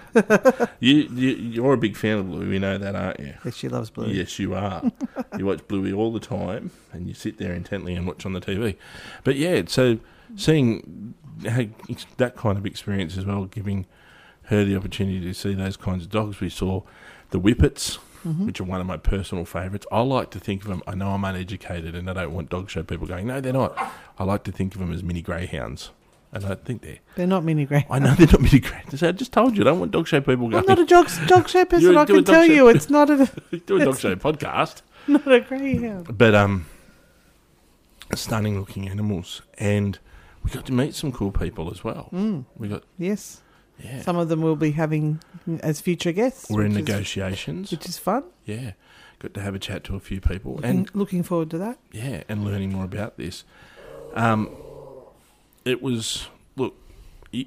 You, 0.80 0.96
you 1.14 1.30
you're 1.30 1.74
a 1.74 1.78
big 1.78 1.96
fan 1.98 2.20
of 2.20 2.28
Bluey, 2.28 2.48
we 2.48 2.60
know 2.60 2.78
that, 2.78 2.96
aren't 2.96 3.20
you? 3.20 3.34
Yes, 3.44 3.56
she 3.56 3.68
loves 3.68 3.90
blue. 3.90 4.08
Yes, 4.08 4.40
you 4.40 4.56
are. 4.56 4.82
you 5.38 5.46
watch 5.46 5.68
Bluey 5.68 5.92
all 5.92 6.14
the 6.14 6.22
time, 6.22 6.72
and 6.94 7.08
you 7.08 7.14
sit 7.14 7.38
there 7.38 7.54
intently 7.54 7.96
and 7.96 8.08
watch 8.08 8.26
on 8.26 8.34
the 8.34 8.40
TV. 8.40 8.78
But 9.24 9.36
yeah, 9.36 9.64
so 9.68 10.00
seeing 10.36 11.14
that 11.42 12.34
kind 12.36 12.58
of 12.58 12.66
experience 12.66 13.18
as 13.18 13.26
well, 13.26 13.46
giving 13.46 13.86
her 14.48 14.64
the 14.66 14.76
opportunity 14.76 15.22
to 15.22 15.34
see 15.34 15.54
those 15.54 15.78
kinds 15.78 16.04
of 16.04 16.10
dogs. 16.10 16.40
We 16.42 16.50
saw 16.50 16.82
the 17.32 17.40
whippets, 17.40 17.96
which 18.24 18.60
are 18.60 18.66
one 18.66 18.82
of 18.82 18.88
my 18.88 18.98
personal 18.98 19.46
favourites. 19.46 19.86
I 19.92 20.02
like 20.02 20.32
to 20.32 20.40
think 20.40 20.64
of 20.64 20.70
them. 20.70 20.82
I 20.88 20.96
know 20.96 21.10
I'm 21.12 21.24
uneducated, 21.24 21.96
and 21.96 22.10
I 22.10 22.14
don't 22.14 22.34
want 22.34 22.50
dog 22.50 22.70
show 22.70 22.84
people 22.84 23.08
going, 23.08 23.28
"No, 23.28 23.40
they're 23.42 23.54
not." 23.54 23.78
I 24.20 24.24
like 24.24 24.44
to 24.46 24.52
think 24.52 24.74
of 24.76 24.80
them 24.80 24.92
as 24.92 25.02
mini 25.04 25.22
greyhounds, 25.22 25.92
and 26.34 26.44
I 26.46 26.56
think 26.56 26.82
they're. 26.82 27.00
They're 27.16 27.28
not 27.28 27.44
mini 27.46 27.66
grey. 27.66 27.86
I 27.90 28.00
know 28.00 28.14
they're 28.16 28.28
not 28.28 28.42
mini 28.42 28.60
greyhounds. 28.60 29.02
I 29.04 29.12
just 29.14 29.32
told 29.32 29.56
you, 29.56 29.64
I 29.64 29.66
don't 29.66 29.80
want 29.80 29.92
dog 29.92 30.08
show 30.08 30.20
people 30.22 30.46
I'm 30.56 30.66
not 30.66 30.80
a 30.80 30.86
dog, 30.86 31.10
dog 31.28 31.48
show 31.48 31.64
person. 31.72 31.96
I 31.98 32.06
can 32.06 32.24
tell 32.24 32.46
show- 32.46 32.52
you, 32.54 32.68
it's 32.76 32.90
not 32.90 33.10
a 33.10 33.30
do 33.66 33.78
a 33.78 33.86
dog 33.86 34.00
show 34.00 34.16
podcast. 34.16 34.82
not 35.08 35.26
a 35.32 35.40
greyhound. 35.42 36.18
But 36.18 36.36
um, 36.36 36.66
stunning 38.16 38.60
looking 38.60 38.88
animals, 38.90 39.42
and 39.58 40.00
we 40.44 40.52
got 40.52 40.66
to 40.66 40.74
meet 40.74 40.96
some 40.96 41.12
cool 41.12 41.32
people 41.32 41.70
as 41.72 41.84
well. 41.84 42.10
Mm, 42.14 42.46
We 42.58 42.68
got 42.68 42.84
yes, 42.98 43.42
yeah, 43.84 44.02
some 44.02 44.18
of 44.18 44.30
them 44.30 44.42
will 44.42 44.56
be 44.56 44.72
having 44.72 45.20
as 45.62 45.80
future 45.82 46.12
guests. 46.12 46.50
we're 46.50 46.66
in 46.66 46.74
which 46.74 46.82
is- 46.84 46.88
negotiations. 46.90 47.72
which 47.72 47.86
is 47.88 47.98
fun. 47.98 48.24
Yeah, 48.46 48.72
got 49.20 49.34
to 49.36 49.42
have 49.42 49.56
a 49.56 49.60
chat 49.60 49.84
to 49.86 49.96
a 49.96 50.00
few 50.00 50.20
people, 50.22 50.56
Looking, 50.56 50.70
and 50.70 50.96
looking 50.96 51.24
forward 51.24 51.50
to 51.52 51.58
that. 51.60 51.78
yeah, 51.92 52.24
and 52.30 52.44
learning 52.44 52.72
more 52.74 52.86
about 52.86 53.18
this. 53.18 53.44
Um, 54.14 54.50
it 55.66 55.82
was 55.82 56.28
look. 56.56 56.76
y- 57.34 57.46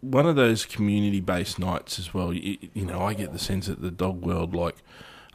One 0.00 0.26
of 0.26 0.36
those 0.36 0.66
community-based 0.66 1.58
nights 1.58 1.98
as 1.98 2.12
well. 2.12 2.32
You, 2.32 2.58
you 2.74 2.84
know, 2.84 3.00
I 3.00 3.14
get 3.14 3.32
the 3.32 3.38
sense 3.38 3.66
that 3.68 3.80
the 3.80 3.90
dog 3.90 4.20
world, 4.22 4.54
like 4.54 4.76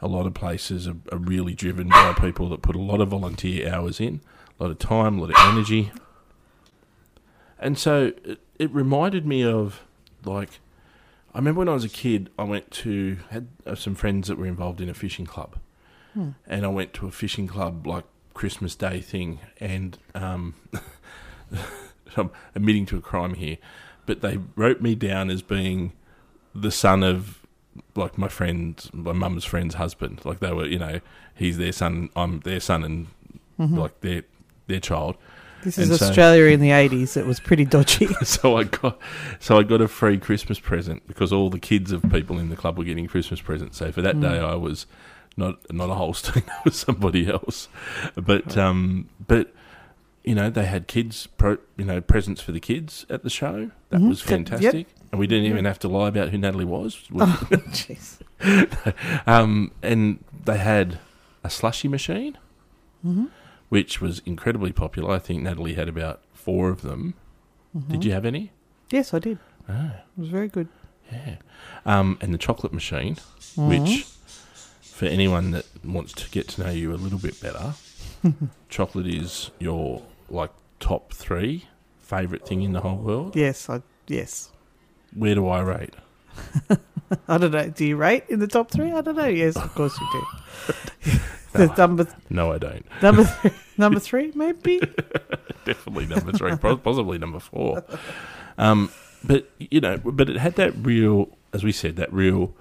a 0.00 0.06
lot 0.06 0.26
of 0.26 0.34
places, 0.34 0.86
are, 0.86 0.96
are 1.10 1.18
really 1.18 1.54
driven 1.54 1.88
by 1.88 2.12
people 2.12 2.48
that 2.50 2.62
put 2.62 2.76
a 2.76 2.80
lot 2.80 3.00
of 3.00 3.08
volunteer 3.08 3.72
hours 3.72 4.00
in, 4.00 4.20
a 4.58 4.62
lot 4.62 4.70
of 4.70 4.78
time, 4.78 5.18
a 5.18 5.22
lot 5.22 5.30
of 5.30 5.36
energy. 5.54 5.90
And 7.58 7.78
so 7.78 8.12
it, 8.24 8.40
it 8.58 8.72
reminded 8.72 9.26
me 9.26 9.44
of 9.44 9.82
like 10.24 10.60
I 11.34 11.38
remember 11.38 11.60
when 11.60 11.68
I 11.68 11.74
was 11.74 11.84
a 11.84 11.88
kid, 11.88 12.30
I 12.38 12.44
went 12.44 12.70
to 12.72 13.18
had 13.30 13.48
uh, 13.66 13.74
some 13.74 13.94
friends 13.94 14.28
that 14.28 14.36
were 14.38 14.46
involved 14.46 14.80
in 14.80 14.88
a 14.88 14.94
fishing 14.94 15.26
club, 15.26 15.56
Hmm. 16.14 16.30
and 16.46 16.64
I 16.64 16.68
went 16.68 16.92
to 16.94 17.06
a 17.06 17.10
fishing 17.10 17.46
club 17.46 17.86
like 17.86 18.04
Christmas 18.34 18.74
Day 18.74 19.00
thing, 19.00 19.38
and 19.60 19.96
um, 20.14 20.54
I'm 22.16 22.30
admitting 22.54 22.86
to 22.86 22.96
a 22.96 23.00
crime 23.00 23.34
here, 23.34 23.58
but 24.06 24.20
they 24.20 24.38
wrote 24.56 24.80
me 24.80 24.94
down 24.94 25.30
as 25.30 25.42
being 25.42 25.92
the 26.54 26.70
son 26.72 27.02
of 27.02 27.38
like 27.94 28.18
my 28.18 28.28
friend, 28.28 28.88
my 28.92 29.12
mum's 29.12 29.44
friend's 29.44 29.76
husband. 29.76 30.20
Like 30.24 30.40
they 30.40 30.52
were, 30.52 30.66
you 30.66 30.78
know, 30.78 31.00
he's 31.34 31.56
their 31.58 31.72
son, 31.72 32.10
I'm 32.16 32.40
their 32.40 32.60
son, 32.60 32.82
and 32.84 33.06
Mhm. 33.58 33.76
like 33.78 34.00
their 34.00 34.22
their 34.66 34.80
child. 34.80 35.16
This 35.64 35.78
is 35.78 35.90
and 35.90 35.98
so- 35.98 36.06
Australia 36.06 36.44
in 36.46 36.60
the 36.60 36.70
eighties. 36.70 37.16
It 37.16 37.26
was 37.26 37.38
pretty 37.40 37.64
dodgy. 37.64 38.06
so 38.24 38.56
I 38.56 38.64
got 38.64 38.98
so 39.38 39.58
I 39.58 39.62
got 39.62 39.80
a 39.80 39.88
free 39.88 40.18
Christmas 40.18 40.58
present 40.58 41.06
because 41.06 41.32
all 41.32 41.50
the 41.50 41.58
kids 41.58 41.92
of 41.92 42.02
people 42.10 42.38
in 42.38 42.48
the 42.48 42.56
club 42.56 42.78
were 42.78 42.84
getting 42.84 43.06
Christmas 43.06 43.40
presents. 43.40 43.76
So 43.78 43.92
for 43.92 44.02
that 44.02 44.16
Mm. 44.16 44.22
day, 44.22 44.38
I 44.38 44.54
was 44.54 44.86
not 45.36 45.58
not 45.72 45.90
a 45.90 45.94
Holstein, 45.94 46.42
I 46.48 46.60
was 46.64 46.76
somebody 46.76 47.28
else. 47.28 47.68
But 48.16 48.56
um, 48.56 49.08
but 49.26 49.52
you 50.24 50.34
know 50.34 50.50
they 50.50 50.66
had 50.66 50.86
kids, 50.86 51.26
pro, 51.26 51.58
you 51.76 51.84
know, 51.84 52.00
presents 52.00 52.40
for 52.42 52.52
the 52.52 52.60
kids 52.60 53.06
at 53.10 53.22
the 53.22 53.30
show. 53.30 53.70
That 53.90 54.00
Mhm. 54.00 54.08
was 54.08 54.20
Yep. 54.20 54.28
fantastic, 54.28 54.86
and 55.12 55.18
we 55.18 55.26
didn't 55.26 55.46
even 55.46 55.64
have 55.64 55.78
to 55.80 55.88
lie 55.88 56.08
about 56.08 56.28
who 56.30 56.38
Natalie 56.38 56.64
was. 56.64 56.98
Oh, 57.18 57.46
jeez. 57.70 58.18
um, 59.26 59.72
and 59.82 60.22
they 60.44 60.58
had 60.58 60.98
a 61.44 61.50
slushy 61.50 61.88
machine, 61.88 62.36
Mhm. 63.06 63.28
Which 63.70 64.00
was 64.00 64.20
incredibly 64.26 64.72
popular. 64.72 65.14
I 65.14 65.18
think 65.18 65.42
Natalie 65.42 65.74
had 65.74 65.88
about 65.88 66.20
four 66.34 66.68
of 66.68 66.82
them. 66.82 67.14
Mm-hmm. 67.74 67.92
Did 67.92 68.04
you 68.04 68.12
have 68.12 68.26
any? 68.26 68.52
Yes, 68.90 69.14
I 69.14 69.20
did. 69.20 69.38
Ah. 69.68 69.94
It 69.94 70.20
was 70.20 70.28
very 70.28 70.48
good. 70.48 70.68
Yeah. 71.10 71.36
Um, 71.86 72.18
and 72.20 72.34
the 72.34 72.38
chocolate 72.38 72.72
machine, 72.72 73.16
which 73.56 74.06
for 74.82 75.06
anyone 75.06 75.52
that 75.52 75.66
wants 75.84 76.12
to 76.14 76.28
get 76.30 76.48
to 76.48 76.64
know 76.64 76.70
you 76.70 76.92
a 76.92 76.96
little 76.96 77.18
bit 77.18 77.40
better, 77.40 77.74
chocolate 78.68 79.06
is 79.06 79.50
your 79.58 80.02
like 80.28 80.50
top 80.78 81.12
three 81.12 81.66
favorite 81.98 82.46
thing 82.46 82.62
in 82.62 82.72
the 82.72 82.80
whole 82.80 82.96
world. 82.96 83.36
Yes, 83.36 83.70
I 83.70 83.82
yes. 84.08 84.50
Where 85.14 85.34
do 85.34 85.48
I 85.48 85.60
rate? 85.60 85.94
I 87.28 87.38
don't 87.38 87.50
know. 87.50 87.68
Do 87.68 87.84
you 87.84 87.96
rate 87.96 88.24
in 88.28 88.38
the 88.40 88.46
top 88.46 88.70
three? 88.70 88.92
I 88.92 89.00
don't 89.00 89.16
know. 89.16 89.26
Yes, 89.26 89.56
of 89.56 89.74
course 89.74 89.98
you 89.98 90.08
do. 91.04 91.18
the 91.52 91.66
number 91.76 92.06
No, 92.28 92.52
I 92.52 92.58
don't. 92.58 92.84
number 93.02 93.24
three, 93.24 93.50
number 93.76 94.00
three, 94.00 94.32
maybe. 94.34 94.80
Definitely 95.64 96.06
number 96.06 96.32
three, 96.32 96.56
possibly 96.56 97.18
number 97.18 97.40
four. 97.40 97.84
Um, 98.58 98.90
but 99.24 99.48
you 99.58 99.80
know, 99.80 99.98
but 99.98 100.28
it 100.30 100.36
had 100.36 100.54
that 100.56 100.74
real, 100.78 101.28
as 101.52 101.62
we 101.64 101.72
said, 101.72 101.96
that 101.96 102.12
real 102.12 102.54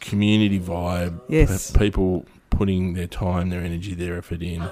community 0.00 0.60
vibe. 0.60 1.20
Yes. 1.28 1.70
People 1.70 2.26
putting 2.50 2.94
their 2.94 3.06
time, 3.06 3.50
their 3.50 3.60
energy, 3.62 3.94
their 3.94 4.16
effort 4.18 4.42
in, 4.42 4.68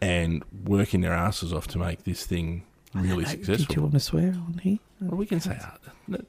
and 0.00 0.42
working 0.64 1.02
their 1.02 1.12
asses 1.12 1.52
off 1.52 1.66
to 1.68 1.78
make 1.78 2.04
this 2.04 2.24
thing 2.26 2.64
really 2.94 3.24
successful. 3.24 3.66
Did 3.66 3.76
you 3.76 3.82
want 3.82 3.94
to 3.94 4.00
swear 4.00 4.28
on 4.28 4.60
here? 4.62 4.78
Well, 5.00 5.16
we 5.18 5.26
can 5.26 5.40
say 5.40 5.50
that. 5.50 5.80
that- 6.08 6.26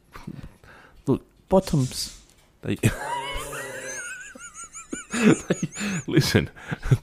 Bottoms. 1.50 2.22
They, 2.62 2.76
they- 5.18 6.02
listen, 6.08 6.50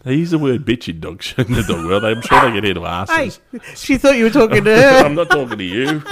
they 0.03 0.15
use 0.15 0.31
the 0.31 0.39
word 0.39 0.65
bitch 0.65 0.89
in 0.89 1.01
dog 1.01 1.23
show 1.23 1.43
in 1.43 1.53
the 1.53 1.63
dog 1.63 1.85
world. 1.85 2.05
I'm 2.05 2.21
sure 2.23 2.41
they 2.43 2.53
get 2.61 2.65
into 2.65 3.07
Hey, 3.09 3.31
she 3.75 3.99
thought 3.99 4.17
you 4.17 4.25
were 4.25 4.31
talking 4.31 4.65
to 4.65 4.77
her. 4.83 5.05
I'm 5.05 5.15
not 5.15 5.31
talking 5.31 5.59
to 5.59 5.65
you. 5.65 6.03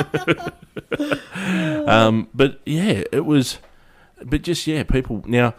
um, 1.87 2.28
but 2.35 2.61
yeah, 2.66 3.02
it 3.12 3.25
was. 3.25 3.59
But 4.25 4.42
just 4.42 4.66
yeah, 4.66 4.82
people 4.85 5.23
now. 5.26 5.54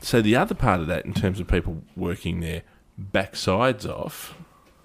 So 0.00 0.20
the 0.20 0.36
other 0.36 0.54
part 0.54 0.80
of 0.80 0.86
that, 0.88 1.06
in 1.06 1.14
terms 1.14 1.40
of 1.40 1.48
people 1.48 1.82
working 1.96 2.40
their 2.40 2.62
backsides 3.00 3.88
off, 3.88 4.34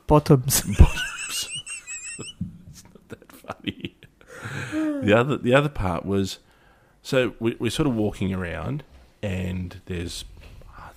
Bottoms. 0.08 0.64
it's 0.66 1.50
not 2.84 3.10
that 3.10 3.32
funny. 3.32 3.96
the 4.72 5.14
other 5.16 5.38
the 5.38 5.54
other 5.54 5.70
part 5.70 6.06
was, 6.06 6.40
so 7.02 7.34
we, 7.40 7.56
we're 7.60 7.70
sort 7.70 7.88
of 7.88 7.96
walking 7.96 8.34
around, 8.34 8.84
and 9.22 9.82
there's 9.88 10.24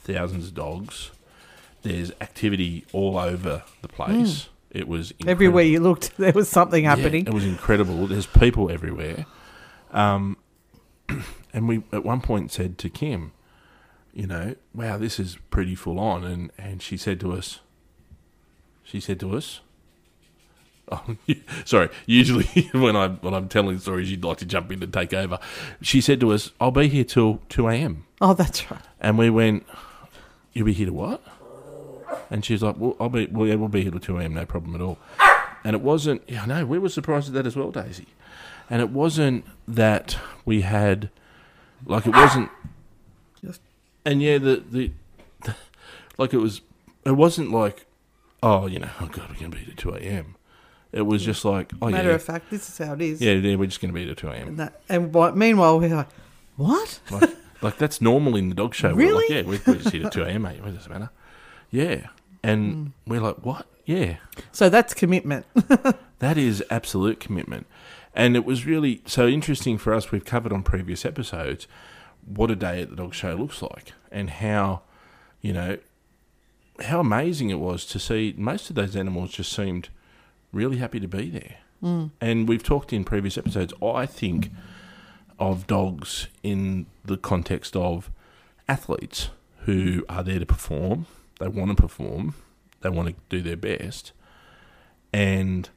thousands 0.05 0.49
of 0.49 0.55
dogs. 0.55 1.11
There's 1.83 2.13
activity 2.21 2.85
all 2.93 3.19
over 3.19 3.65
the 3.81 3.89
place. 3.89 4.49
It 4.71 4.89
was 4.89 5.11
incredible. 5.13 5.31
Everywhere 5.31 5.65
you 5.65 5.81
looked, 5.81 6.17
there 6.19 6.33
was 6.33 6.49
something 6.49 6.85
happening. 6.85 7.25
Yeah, 7.25 7.31
it 7.31 7.35
was 7.35 7.45
incredible. 7.45 8.07
There's 8.07 8.27
people 8.27 8.71
everywhere. 8.71 9.27
Um, 9.91 10.39
and 11.53 11.69
we 11.69 11.83
at 11.93 12.05
one 12.05 12.21
point 12.21 12.53
said 12.53 12.79
to 12.79 12.89
Kim, 12.89 13.33
you 14.15 14.27
know, 14.27 14.55
wow, 14.75 14.97
this 14.97 15.19
is 15.19 15.37
pretty 15.51 15.75
full 15.75 15.99
on. 15.99 16.25
And, 16.25 16.53
and 16.59 16.83
she 16.83 16.97
said 16.97 17.21
to 17.21 17.33
us, 17.33 17.61
she 18.83 19.01
said 19.01 19.21
to 19.21 19.37
us, 19.37 19.61
oh, 20.93 21.17
sorry, 21.65 21.91
usually 22.07 22.45
when, 22.73 22.97
I, 22.97 23.09
when 23.09 23.35
I'm 23.35 23.49
telling 23.49 23.79
stories, 23.79 24.11
you'd 24.11 24.25
like 24.25 24.39
to 24.39 24.47
jump 24.47 24.73
in 24.73 24.83
and 24.83 24.93
take 24.93 25.13
over. 25.13 25.39
She 25.81 26.01
said 26.01 26.21
to 26.21 26.33
us, 26.33 26.53
I'll 26.61 26.71
be 26.71 26.89
here 26.89 27.05
till 27.05 27.41
2 27.51 27.69
a.m. 27.69 28.07
Oh, 28.21 28.35
that's 28.35 28.71
right. 28.71 28.81
And 29.01 29.19
we 29.19 29.31
went, 29.31 29.67
You'll 30.53 30.67
be 30.67 30.73
here 30.73 30.87
to 30.87 30.93
what? 30.93 31.23
And 32.31 32.45
she's 32.45 32.63
like, 32.63 32.77
Well, 32.79 32.97
I'll 33.01 33.09
be, 33.09 33.27
well, 33.27 33.47
yeah, 33.47 33.55
we'll 33.57 33.69
be 33.69 33.83
here 33.83 33.91
till 33.91 34.01
2 34.01 34.19
a.m., 34.19 34.35
no 34.35 34.47
problem 34.47 34.75
at 34.75 34.81
all. 34.81 34.99
And 35.65 35.75
it 35.75 35.83
wasn't, 35.83 36.23
yeah, 36.27 36.45
no, 36.45 36.67
we 36.67 36.79
were 36.79 36.89
surprised 36.89 37.29
at 37.29 37.35
that 37.35 37.47
as 37.47 37.57
well, 37.57 37.71
Daisy. 37.71 38.07
And 38.69 38.81
it 38.81 38.91
wasn't 38.91 39.45
that 39.69 40.19
we 40.45 40.63
had, 40.63 41.11
like, 41.87 42.07
it 42.07 42.15
wasn't, 42.15 42.51
and 44.05 44.21
yeah, 44.21 44.39
the, 44.39 44.63
the, 44.69 44.91
the 45.43 45.55
like, 46.19 46.33
it 46.33 46.39
was, 46.39 46.63
it 47.05 47.13
wasn't 47.13 47.51
like, 47.53 47.87
oh, 48.43 48.67
you 48.67 48.79
know, 48.79 48.91
oh, 49.01 49.07
God, 49.07 49.29
we're 49.29 49.39
going 49.39 49.51
to 49.53 49.57
be 49.57 49.65
here 49.65 49.75
till 49.77 49.93
2 49.93 49.99
a.m. 49.99 50.37
It 50.91 51.03
was 51.03 51.25
just 51.25 51.45
like, 51.45 51.73
oh, 51.81 51.89
Matter 51.91 52.09
yeah, 52.11 52.15
of 52.17 52.23
fact, 52.23 52.51
this 52.51 52.69
is 52.69 52.79
how 52.87 52.95
it 52.95 53.01
is. 53.01 53.21
yeah, 53.21 53.33
yeah, 53.33 53.57
we're 53.57 53.67
just 53.67 53.81
going 53.81 53.91
to 53.91 53.95
be 53.95 54.05
here 54.05 54.15
till 54.15 54.31
2 54.31 54.35
a.m. 54.37 54.49
And, 54.49 54.59
that, 54.59 54.81
and 54.89 55.37
meanwhile, 55.37 55.79
we're 55.79 55.95
like, 55.95 56.09
what? 56.57 57.01
Like, 57.11 57.31
like 57.63 57.79
that's 57.79 58.01
normal 58.01 58.37
in 58.37 58.49
the 58.49 58.55
dog 58.55 58.75
show. 58.75 58.95
We're 58.95 59.15
like, 59.15 59.29
Really? 59.29 59.37
yeah, 59.37 59.59
we're, 59.67 59.77
just 59.79 59.91
here 59.91 60.07
at 60.07 60.13
2 60.13 60.23
a.m., 60.23 60.43
mate. 60.43 60.63
What 60.63 60.75
does 60.75 60.87
it 60.87 60.91
matter? 60.91 61.11
Yeah. 61.71 62.09
And 62.43 62.93
we're 63.07 63.21
like, 63.21 63.37
what? 63.45 63.67
Yeah. 63.85 64.17
So 64.51 64.69
that's 64.69 64.95
commitment. 64.95 65.47
That 66.23 66.39
is 66.39 66.63
absolute 66.71 67.19
commitment. 67.19 67.67
And 68.15 68.37
it 68.37 68.45
was 68.45 68.65
really 68.65 69.03
so 69.07 69.27
interesting 69.27 69.77
for 69.77 69.93
us. 69.93 70.13
We've 70.13 70.25
covered 70.25 70.53
on 70.53 70.63
previous 70.63 71.05
episodes 71.05 71.67
what 72.25 72.49
a 72.49 72.55
day 72.55 72.81
at 72.81 72.91
the 72.91 72.95
dog 72.95 73.13
show 73.13 73.35
looks 73.35 73.61
like 73.61 73.93
and 74.13 74.31
how, 74.31 74.83
you 75.41 75.53
know, 75.53 75.79
how 76.85 77.01
amazing 77.01 77.51
it 77.51 77.59
was 77.59 77.85
to 77.87 77.99
see 77.99 78.35
most 78.39 78.71
of 78.71 78.77
those 78.77 78.95
animals 78.95 79.33
just 79.33 79.53
seemed 79.53 79.89
really 80.53 80.77
happy 80.77 81.01
to 81.01 81.09
be 81.09 81.29
there. 81.29 81.57
Mm. 81.83 82.13
And 82.21 82.49
we've 82.49 82.63
talked 82.63 82.93
in 82.93 83.03
previous 83.03 83.37
episodes, 83.37 83.75
I 83.83 84.07
think, 84.07 84.53
of 85.39 85.67
dogs 85.67 86.29
in 86.43 86.87
the 87.05 87.17
context 87.17 87.77
of 87.77 88.11
athletes 88.69 89.31
who 89.65 90.05
are 90.09 90.23
there 90.23 90.39
to 90.39 90.47
perform. 90.47 91.07
They 91.39 91.49
want 91.49 91.77
to 91.77 91.83
perform. 91.83 92.35
They 92.81 92.89
want 92.89 93.09
to 93.09 93.15
do 93.29 93.43
their 93.43 93.57
best. 93.57 94.13
And 95.13 95.69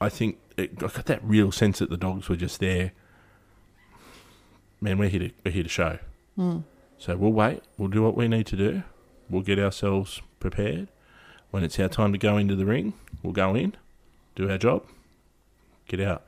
I 0.00 0.08
think 0.08 0.38
it, 0.56 0.72
I 0.82 0.88
got 0.88 1.06
that 1.06 1.24
real 1.24 1.52
sense 1.52 1.78
that 1.78 1.90
the 1.90 1.96
dogs 1.96 2.28
were 2.28 2.36
just 2.36 2.60
there. 2.60 2.92
Man, 4.80 4.98
we're 4.98 5.08
here 5.08 5.20
to 5.20 5.30
we're 5.44 5.52
here 5.52 5.62
to 5.62 5.68
show. 5.68 5.98
Hmm. 6.36 6.58
So 6.98 7.16
we'll 7.16 7.32
wait. 7.32 7.62
We'll 7.76 7.88
do 7.88 8.02
what 8.02 8.16
we 8.16 8.28
need 8.28 8.46
to 8.46 8.56
do. 8.56 8.82
We'll 9.28 9.42
get 9.42 9.58
ourselves 9.58 10.20
prepared. 10.40 10.88
When 11.50 11.64
it's 11.64 11.78
our 11.78 11.88
time 11.88 12.12
to 12.12 12.18
go 12.18 12.36
into 12.36 12.56
the 12.56 12.64
ring, 12.64 12.94
we'll 13.22 13.32
go 13.32 13.54
in, 13.54 13.74
do 14.34 14.50
our 14.50 14.56
job, 14.56 14.86
get 15.86 16.00
out. 16.00 16.24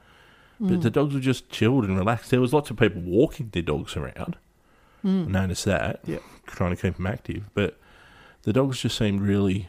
But 0.60 0.82
the 0.82 0.90
mm. 0.90 0.92
dogs 0.92 1.14
were 1.14 1.20
just 1.20 1.50
chilled 1.50 1.84
and 1.84 1.98
relaxed. 1.98 2.30
There 2.30 2.40
was 2.40 2.52
lots 2.52 2.70
of 2.70 2.76
people 2.76 3.02
walking 3.02 3.50
their 3.52 3.62
dogs 3.62 3.96
around. 3.96 4.36
Mm. 5.04 5.26
I 5.26 5.30
noticed 5.30 5.64
that. 5.64 6.00
Yep. 6.06 6.22
Trying 6.46 6.76
to 6.76 6.80
keep 6.80 6.96
them 6.96 7.06
active. 7.06 7.50
But 7.54 7.76
the 8.42 8.52
dogs 8.52 8.80
just 8.80 8.96
seemed 8.96 9.20
really 9.20 9.68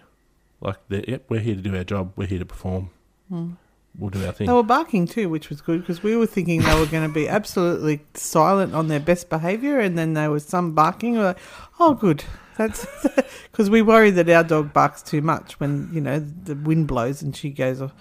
like, 0.62 0.78
they're, 0.88 1.04
yep, 1.08 1.26
we're 1.30 1.40
here 1.40 1.56
to 1.56 1.62
do 1.62 1.76
our 1.76 1.84
job. 1.84 2.14
We're 2.16 2.28
here 2.28 2.40
to 2.40 2.46
perform. 2.46 2.92
Mm. 3.32 3.58
We'll 3.98 4.10
do 4.10 4.26
our 4.26 4.32
thing. 4.32 4.48
They 4.48 4.54
were 4.54 4.64
barking 4.64 5.08
too, 5.08 5.30
which 5.30 5.50
was 5.50 5.62
good 5.62 5.80
because 5.80 6.04
we 6.04 6.18
were 6.18 6.26
thinking 6.26 6.62
they 6.62 6.80
were 6.80 6.86
going 6.86 7.08
to 7.08 7.14
be 7.14 7.28
absolutely 7.30 8.02
silent 8.14 8.74
on 8.74 8.88
their 8.88 9.00
best 9.00 9.30
behaviour, 9.30 9.80
and 9.80 9.98
then 9.98 10.14
there 10.14 10.30
was 10.30 10.46
some 10.46 10.74
barking. 10.74 11.18
We're 11.18 11.24
like, 11.24 11.40
oh, 11.80 11.94
good. 11.94 12.24
That's 12.58 12.86
because 13.52 13.70
we 13.70 13.82
worry 13.82 14.12
that 14.12 14.30
our 14.30 14.44
dog 14.44 14.74
barks 14.74 15.02
too 15.02 15.22
much 15.22 15.60
when 15.60 15.90
you 15.94 16.02
know 16.02 16.20
the 16.20 16.56
wind 16.56 16.88
blows 16.88 17.22
and 17.22 17.36
she 17.36 17.50
goes 17.50 17.82
off, 17.82 17.94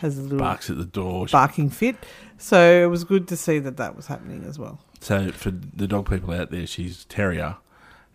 has 0.00 0.18
a 0.18 0.22
little 0.22 0.38
Barks 0.38 0.70
at 0.70 0.78
the 0.78 0.84
door. 0.84 1.26
barking 1.30 1.70
fit. 1.70 1.96
So 2.42 2.82
it 2.82 2.86
was 2.86 3.04
good 3.04 3.28
to 3.28 3.36
see 3.36 3.60
that 3.60 3.76
that 3.76 3.94
was 3.94 4.08
happening 4.08 4.44
as 4.44 4.58
well. 4.58 4.80
So 5.00 5.30
for 5.30 5.52
the 5.52 5.86
dog 5.86 6.10
people 6.10 6.32
out 6.34 6.50
there, 6.50 6.66
she's 6.66 7.04
terrier, 7.04 7.56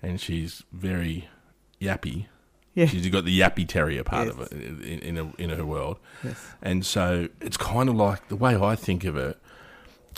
and 0.04 0.20
she's 0.20 0.64
very 0.74 1.30
yappy. 1.82 2.26
Yeah. 2.74 2.88
She's 2.88 3.08
got 3.08 3.24
the 3.24 3.40
yappy 3.40 3.66
terrier 3.66 4.04
part 4.04 4.28
of 4.28 4.38
Yes. 4.40 4.48
it 4.52 4.62
in 4.84 5.00
in, 5.00 5.18
a, 5.18 5.32
in 5.42 5.50
her 5.52 5.66
world, 5.66 5.98
Yes. 6.24 6.46
and 6.62 6.86
so 6.86 7.30
it's 7.40 7.56
kind 7.58 7.88
of 7.88 7.96
like 7.96 8.28
the 8.28 8.36
way 8.36 8.56
I 8.56 8.76
think 8.76 9.06
of 9.06 9.16
it. 9.16 9.40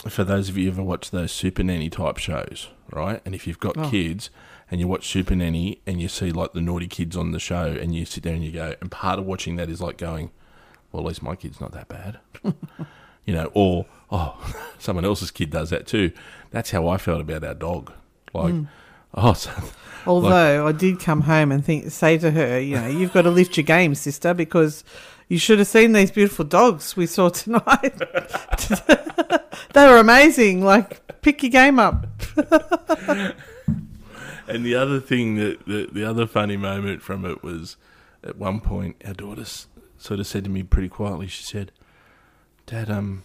For 0.08 0.24
those 0.24 0.48
of 0.48 0.56
you 0.58 0.64
who 0.64 0.72
ever 0.72 0.82
watch 0.82 1.10
those 1.12 1.30
Super 1.30 1.62
Nanny 1.62 1.88
type 1.88 2.18
shows, 2.18 2.68
right? 2.92 3.20
And 3.24 3.34
if 3.34 3.46
you've 3.46 3.60
got 3.60 3.76
Oh. 3.78 3.88
kids 3.90 4.28
and 4.70 4.80
you 4.80 4.88
watch 4.88 5.06
Super 5.08 5.36
Nanny 5.36 5.80
and 5.86 6.00
you 6.00 6.08
see 6.08 6.32
like 6.32 6.52
the 6.52 6.60
naughty 6.60 6.88
kids 6.88 7.16
on 7.16 7.30
the 7.30 7.38
show, 7.38 7.66
and 7.80 7.94
you 7.94 8.04
sit 8.04 8.24
there 8.24 8.34
and 8.34 8.44
you 8.44 8.50
go, 8.50 8.74
and 8.80 8.90
part 8.90 9.18
of 9.20 9.24
watching 9.24 9.54
that 9.56 9.70
is 9.70 9.80
like 9.80 9.98
going, 9.98 10.30
well, 10.90 11.02
at 11.04 11.06
least 11.08 11.22
my 11.22 11.36
kid's 11.36 11.60
not 11.60 11.70
that 11.72 11.86
bad. 11.88 12.18
you 13.24 13.34
know, 13.34 13.50
or, 13.54 13.86
oh, 14.10 14.36
someone 14.78 15.04
else's 15.04 15.30
kid 15.30 15.50
does 15.50 15.70
that 15.70 15.86
too. 15.86 16.12
That's 16.50 16.70
how 16.70 16.88
I 16.88 16.96
felt 16.96 17.20
about 17.20 17.44
our 17.44 17.54
dog. 17.54 17.92
Like, 18.32 18.54
mm. 18.54 18.68
oh, 19.14 19.32
so, 19.32 19.52
Although 20.06 20.66
I 20.66 20.72
did 20.72 20.98
come 20.98 21.22
home 21.22 21.52
and 21.52 21.64
think, 21.64 21.90
say 21.90 22.16
to 22.18 22.30
her, 22.30 22.58
you 22.58 22.76
know, 22.76 22.86
you've 22.86 23.12
got 23.12 23.22
to 23.22 23.30
lift 23.30 23.56
your 23.56 23.64
game, 23.64 23.94
sister, 23.94 24.32
because 24.32 24.82
you 25.28 25.38
should 25.38 25.58
have 25.58 25.68
seen 25.68 25.92
these 25.92 26.10
beautiful 26.10 26.44
dogs 26.44 26.96
we 26.96 27.06
saw 27.06 27.28
tonight. 27.30 27.98
they 29.72 29.86
were 29.86 29.98
amazing. 29.98 30.64
Like, 30.64 31.20
pick 31.22 31.42
your 31.42 31.50
game 31.50 31.78
up. 31.78 32.06
and 34.48 34.64
the 34.64 34.74
other 34.74 35.00
thing 35.00 35.36
that, 35.36 35.66
the, 35.66 35.88
the 35.92 36.04
other 36.04 36.26
funny 36.26 36.56
moment 36.56 37.02
from 37.02 37.24
it 37.24 37.42
was 37.42 37.76
at 38.24 38.36
one 38.36 38.60
point, 38.60 38.96
our 39.04 39.14
daughter 39.14 39.44
sort 39.98 40.20
of 40.20 40.26
said 40.26 40.44
to 40.44 40.50
me 40.50 40.62
pretty 40.62 40.88
quietly, 40.88 41.26
she 41.26 41.42
said, 41.42 41.72
Dad, 42.70 42.88
um, 42.88 43.24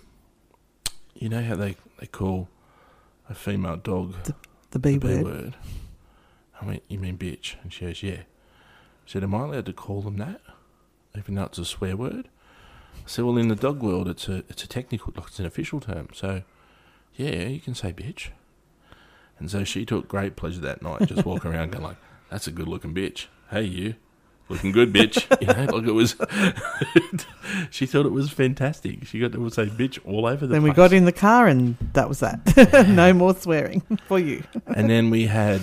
you 1.14 1.30
know 1.30 1.44
how 1.44 1.56
they, 1.56 1.76
they 2.00 2.08
call 2.08 2.50
a 3.30 3.36
female 3.36 3.78
dog 3.78 4.16
The 4.72 4.80
B 4.80 4.98
the 4.98 5.00
B 5.00 5.14
word. 5.16 5.24
word? 5.24 5.56
I 6.60 6.66
went, 6.66 6.84
You 6.88 6.98
mean 6.98 7.18
bitch? 7.18 7.56
And 7.62 7.72
she 7.72 7.86
goes, 7.86 8.02
Yeah. 8.02 8.22
I 8.22 9.06
said, 9.06 9.24
Am 9.24 9.36
I 9.36 9.44
allowed 9.44 9.68
to 9.68 9.74
call 9.74 10.02
them 10.02 10.18
that? 10.18 10.42
Even 11.16 11.36
though 11.36 11.44
it's 11.44 11.60
a 11.60 11.66
swear 11.66 11.96
word? 11.96 12.28
I 12.96 13.04
said, 13.08 13.24
Well, 13.26 13.38
in 13.38 13.50
the 13.50 13.56
dog 13.56 13.84
world, 13.84 14.08
it's 14.08 14.28
a 14.28 14.38
it's 14.50 14.64
a 14.64 14.68
technical, 14.68 15.14
like 15.16 15.28
it's 15.28 15.40
an 15.40 15.46
official 15.46 15.80
term. 15.80 16.10
So 16.14 16.42
yeah, 17.14 17.48
you 17.48 17.60
can 17.60 17.76
say 17.76 17.94
bitch. 17.94 18.30
And 19.38 19.52
so 19.52 19.64
she 19.64 19.86
took 19.86 20.08
great 20.08 20.36
pleasure 20.36 20.62
that 20.62 20.82
night, 20.82 21.08
just 21.08 21.24
walking 21.26 21.52
around 21.54 21.72
going 21.74 21.84
like, 21.84 21.98
that's 22.32 22.48
a 22.48 22.52
good 22.52 22.68
looking 22.68 22.96
bitch. 22.96 23.28
Hey, 23.52 23.64
you. 23.64 23.96
Looking 24.48 24.72
good, 24.72 24.94
bitch. 24.94 25.26
You 25.42 25.48
know, 25.48 25.76
like 25.78 25.88
it 25.88 25.92
was. 25.92 26.16
she 27.72 27.86
thought 27.86 28.06
it 28.06 28.12
was 28.12 28.30
fantastic. 28.32 29.06
She 29.08 29.20
got 29.20 29.32
to 29.34 29.50
say 29.50 29.66
bitch 29.68 30.00
all 30.06 30.26
over 30.26 30.46
the 30.46 30.54
Then 30.54 30.62
place. 30.62 30.72
we 30.72 30.76
got 30.76 30.94
in 30.94 31.06
the 31.06 31.12
car 31.12 31.48
and 31.48 31.78
that 31.94 32.08
was 32.08 32.20
that. 32.20 32.86
no 32.88 33.14
more 33.14 33.36
swearing 33.36 33.82
for 34.08 34.20
you. 34.20 34.44
and 34.68 34.90
then 34.90 35.10
we 35.10 35.26
had 35.28 35.62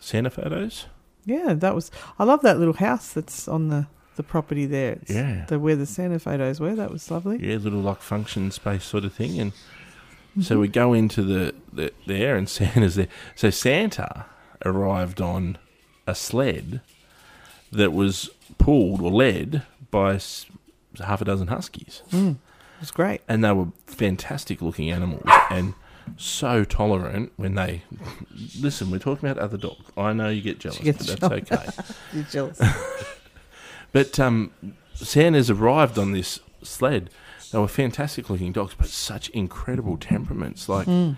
Santa 0.00 0.30
photos. 0.30 0.86
Yeah, 1.24 1.54
that 1.54 1.74
was. 1.74 1.90
I 2.18 2.24
love 2.24 2.42
that 2.42 2.58
little 2.58 2.74
house 2.74 3.12
that's 3.12 3.46
on 3.48 3.68
the, 3.68 3.86
the 4.16 4.22
property 4.22 4.64
there. 4.66 4.92
It's 5.02 5.10
Yeah. 5.10 5.44
The, 5.48 5.58
where 5.58 5.76
the 5.76 5.86
Santa 5.86 6.18
photos 6.18 6.60
were. 6.60 6.74
That 6.74 6.90
was 6.90 7.10
lovely. 7.10 7.38
Yeah, 7.46 7.56
little 7.56 7.80
like 7.80 8.00
function 8.00 8.50
space 8.52 8.84
sort 8.84 9.04
of 9.04 9.12
thing. 9.12 9.38
And 9.40 9.52
so 10.40 10.52
Mm-hmm. 10.54 10.60
we 10.60 10.68
go 10.68 10.92
into 10.92 11.22
the, 11.22 11.54
the 11.72 11.92
there, 12.06 12.36
and 12.36 12.48
Santa's 12.48 12.94
there. 12.94 13.08
So 13.34 13.50
Santa 13.50 14.26
arrived 14.64 15.20
on 15.20 15.58
a 16.06 16.14
sled 16.14 16.80
that 17.72 17.92
was 17.92 18.30
pulled 18.58 19.00
or 19.00 19.10
led 19.10 19.62
by 19.90 20.18
half 21.04 21.20
a 21.20 21.24
dozen 21.24 21.48
huskies, 21.48 22.02
Mm, 22.10 22.32
it 22.32 22.36
was 22.80 22.90
great. 22.90 23.20
and 23.28 23.42
they 23.44 23.52
were 23.52 23.68
fantastic 23.86 24.60
looking 24.62 24.90
animals 24.90 25.22
and 25.50 25.74
so 26.16 26.64
tolerant 26.64 27.32
when 27.36 27.54
they 27.54 27.82
listen. 28.60 28.90
We're 28.90 28.98
talking 28.98 29.28
about 29.28 29.40
other 29.42 29.56
dogs. 29.56 29.84
I 29.96 30.12
know 30.12 30.28
you 30.28 30.42
get 30.42 30.58
jealous, 30.58 30.78
but 30.80 30.98
that's 30.98 31.22
okay. 31.22 31.66
You're 32.12 32.24
jealous. 32.24 32.60
But 33.92 34.20
um, 34.20 34.52
Santa's 34.94 35.50
arrived 35.50 35.98
on 35.98 36.12
this 36.12 36.38
sled. 36.62 37.10
They 37.50 37.58
were 37.58 37.66
fantastic 37.68 38.30
looking 38.30 38.52
dogs, 38.52 38.74
but 38.78 38.86
such 38.86 39.28
incredible 39.30 39.96
temperaments. 39.96 40.68
Like 40.68 40.86
Mm. 40.86 41.16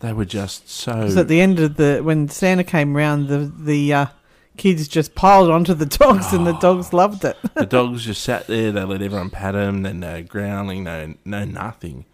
they 0.00 0.12
were 0.14 0.24
just 0.24 0.68
so. 0.70 0.94
Because 1.00 1.18
at 1.18 1.28
the 1.28 1.40
end 1.42 1.60
of 1.60 1.76
the 1.76 2.00
when 2.02 2.28
Santa 2.28 2.64
came 2.64 2.96
round, 2.96 3.28
the 3.28 3.52
the 3.58 3.92
uh, 3.92 4.06
kids 4.56 4.88
just 4.88 5.14
piled 5.14 5.50
onto 5.50 5.74
the 5.74 5.86
dogs, 5.86 6.32
and 6.32 6.46
the 6.46 6.56
oh. 6.56 6.60
dogs 6.60 6.92
loved 6.92 7.24
it. 7.24 7.36
the 7.54 7.66
dogs 7.66 8.04
just 8.04 8.22
sat 8.22 8.46
there. 8.46 8.72
They 8.72 8.84
let 8.84 9.02
everyone 9.02 9.30
pat 9.30 9.54
them. 9.54 9.82
Then 9.82 10.00
no 10.00 10.22
growling, 10.22 10.84
no 10.84 11.14
no 11.24 11.44
nothing. 11.44 12.04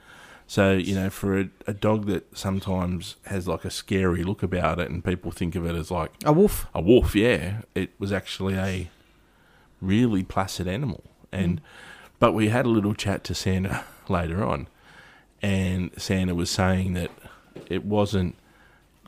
So 0.47 0.73
you 0.73 0.95
know, 0.95 1.11
for 1.11 1.39
a, 1.39 1.51
a 1.69 1.73
dog 1.73 2.07
that 2.07 2.37
sometimes 2.37 3.17
has 3.27 3.47
like 3.47 3.65
a 3.65 3.71
scary 3.71 4.25
look 4.25 4.43
about 4.43 4.81
it, 4.81 4.91
and 4.91 5.05
people 5.05 5.31
think 5.31 5.55
of 5.55 5.65
it 5.65 5.75
as 5.75 5.91
like 5.91 6.13
A 6.25 6.33
wolf. 6.33 6.67
a 6.75 6.81
wolf, 6.81 7.15
yeah, 7.15 7.63
it 7.75 7.91
was 7.99 8.13
actually 8.13 8.55
a 8.57 8.91
really 9.81 10.23
placid 10.23 10.67
animal. 10.67 11.05
And 11.31 11.61
mm. 11.61 11.65
but 12.19 12.33
we 12.33 12.49
had 12.49 12.67
a 12.67 12.69
little 12.69 12.95
chat 12.95 13.23
to 13.25 13.35
Santa 13.35 13.85
later 14.09 14.45
on, 14.45 14.67
and 15.41 15.91
Santa 15.97 16.35
was 16.35 16.51
saying 16.51 16.95
that 16.95 17.11
it 17.67 17.85
wasn't 17.85 18.35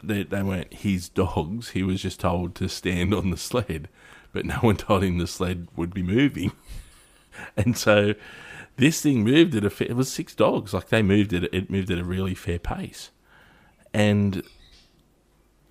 that 0.03 0.31
they 0.31 0.43
weren't 0.43 0.73
his 0.73 1.09
dogs. 1.09 1.71
He 1.71 1.83
was 1.83 2.03
just 2.03 2.21
told 2.21 2.55
to 2.57 2.69
stand 2.69 3.15
on 3.15 3.31
the 3.31 3.37
sled, 3.37 3.89
but 4.33 4.45
no 4.45 4.57
one 4.57 4.77
told 4.77 5.05
him 5.05 5.19
the 5.19 5.27
sled 5.27 5.69
would 5.77 5.95
be 5.95 6.03
moving. 6.03 6.53
and 7.57 7.77
so 7.77 8.15
this 8.77 9.01
thing 9.01 9.23
moved 9.23 9.55
at 9.55 9.65
a 9.65 9.71
fa- 9.71 9.91
it 9.91 9.97
was 9.97 10.11
six 10.13 10.35
dogs 10.35 10.75
like 10.75 10.89
they 10.89 11.03
moved 11.03 11.33
at 11.33 11.45
it 11.45 11.71
moved 11.71 11.91
at 11.91 11.99
a 11.99 12.05
really 12.05 12.35
fair 12.35 12.59
pace, 12.59 13.11
and 13.93 14.43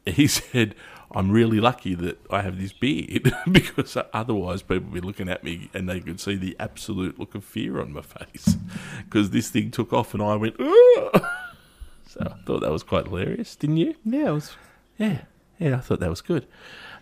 he 0.06 0.28
said, 0.28 0.76
I'm 1.14 1.32
really 1.32 1.60
lucky 1.60 1.94
that 1.96 2.20
I 2.30 2.42
have 2.42 2.60
this 2.60 2.72
beard 2.72 3.34
because 3.52 3.98
otherwise 4.14 4.62
people 4.62 4.92
would 4.92 4.94
be 4.94 5.02
looking 5.02 5.30
at 5.30 5.44
me 5.44 5.70
and 5.74 5.90
they 5.90 6.00
could 6.00 6.20
see 6.22 6.36
the 6.36 6.56
absolute 6.60 7.20
look 7.20 7.36
of 7.36 7.44
fear 7.44 7.82
on 7.82 7.92
my 7.92 8.02
face 8.02 8.56
because 9.04 9.32
this 9.32 9.50
thing 9.50 9.72
took 9.72 9.92
off 9.92 10.14
and 10.14 10.24
I 10.24 10.36
went, 10.36 10.56
"Ugh." 10.60 11.24
So 12.12 12.20
I 12.26 12.46
thought 12.46 12.60
that 12.60 12.72
was 12.72 12.84
quite 12.84 13.06
hilarious, 13.06 13.56
didn't 13.56 13.78
you? 13.78 13.96
Yeah, 14.04 14.28
it 14.28 14.32
was. 14.34 14.52
Yeah, 14.98 15.22
yeah, 15.60 15.78
I 15.78 15.80
thought 15.80 16.02
that 16.02 16.10
was 16.10 16.20
good. 16.20 16.46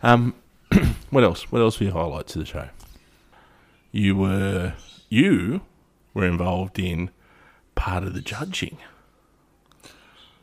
Um, 0.04 0.36
what 1.10 1.24
else? 1.24 1.52
What 1.52 1.62
else 1.62 1.80
were 1.80 1.86
your 1.86 1.94
highlights 1.94 2.36
of 2.36 2.42
the 2.42 2.46
show? 2.46 2.70
You 3.92 4.16
were 4.16 4.74
you 5.10 5.62
were 6.14 6.28
involved 6.28 6.78
in 6.78 7.10
part 7.74 8.04
of 8.04 8.14
the 8.14 8.22
judging, 8.22 8.78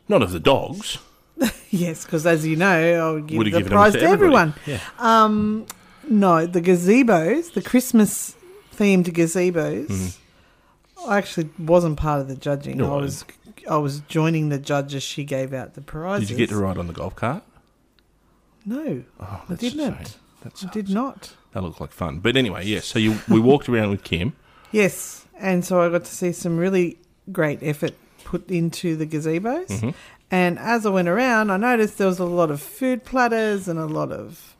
not 0.09 0.21
of 0.21 0.31
the 0.31 0.39
dogs. 0.39 0.97
Yes, 1.69 2.05
because 2.05 2.25
as 2.25 2.47
you 2.47 2.55
know, 2.55 2.93
I'll 2.93 3.19
give 3.19 3.37
Would 3.37 3.47
have 3.47 3.53
the 3.53 3.59
given 3.59 3.73
prize 3.73 3.91
them 3.91 4.03
to, 4.03 4.07
everyone. 4.07 4.53
Yeah. 4.65 4.79
Um, 4.99 5.65
no, 6.07 6.45
the 6.45 6.61
gazebos, 6.61 7.53
the 7.53 7.61
Christmas 7.61 8.37
themed 8.77 9.07
gazebos. 9.07 10.17
I 11.05 11.17
actually 11.17 11.49
wasn't 11.59 11.97
part 11.97 12.21
of 12.21 12.27
the 12.27 12.35
judging. 12.35 12.77
No, 12.77 12.97
I 12.97 13.01
was, 13.01 13.25
I 13.69 13.77
was 13.77 13.99
joining 14.01 14.49
the 14.49 14.57
judge 14.57 14.95
as 14.95 15.03
she 15.03 15.23
gave 15.23 15.53
out 15.53 15.73
the 15.75 15.81
prizes. 15.81 16.27
Did 16.27 16.33
you 16.33 16.37
get 16.45 16.49
to 16.49 16.57
ride 16.57 16.77
on 16.77 16.87
the 16.87 16.93
golf 16.93 17.15
cart? 17.15 17.43
No, 18.65 19.03
Oh, 19.19 19.43
I 19.49 19.55
did 19.55 19.75
not. 19.75 20.17
I 20.45 20.67
did 20.71 20.89
not. 20.89 21.33
That 21.53 21.61
looked 21.63 21.79
like 21.81 21.91
fun. 21.91 22.19
But 22.19 22.35
anyway, 22.35 22.65
yes. 22.65 22.85
So 22.85 22.99
you 22.99 23.19
we 23.29 23.39
walked 23.39 23.69
around 23.69 23.89
with 23.91 24.03
Kim. 24.03 24.33
Yes, 24.71 25.25
and 25.39 25.63
so 25.63 25.81
I 25.81 25.89
got 25.89 26.03
to 26.05 26.15
see 26.15 26.31
some 26.33 26.57
really 26.57 26.97
great 27.31 27.59
effort 27.63 27.93
put 28.25 28.49
into 28.51 28.95
the 28.95 29.05
gazebos. 29.05 29.67
Mhm. 29.67 29.93
And 30.29 30.59
as 30.59 30.85
I 30.85 30.89
went 30.89 31.07
around, 31.07 31.51
I 31.51 31.57
noticed 31.57 31.97
there 31.97 32.07
was 32.07 32.19
a 32.19 32.25
lot 32.25 32.51
of 32.51 32.61
food 32.61 33.05
platters 33.05 33.67
and 33.69 33.79
a 33.79 33.85
lot 33.85 34.11
of, 34.11 34.55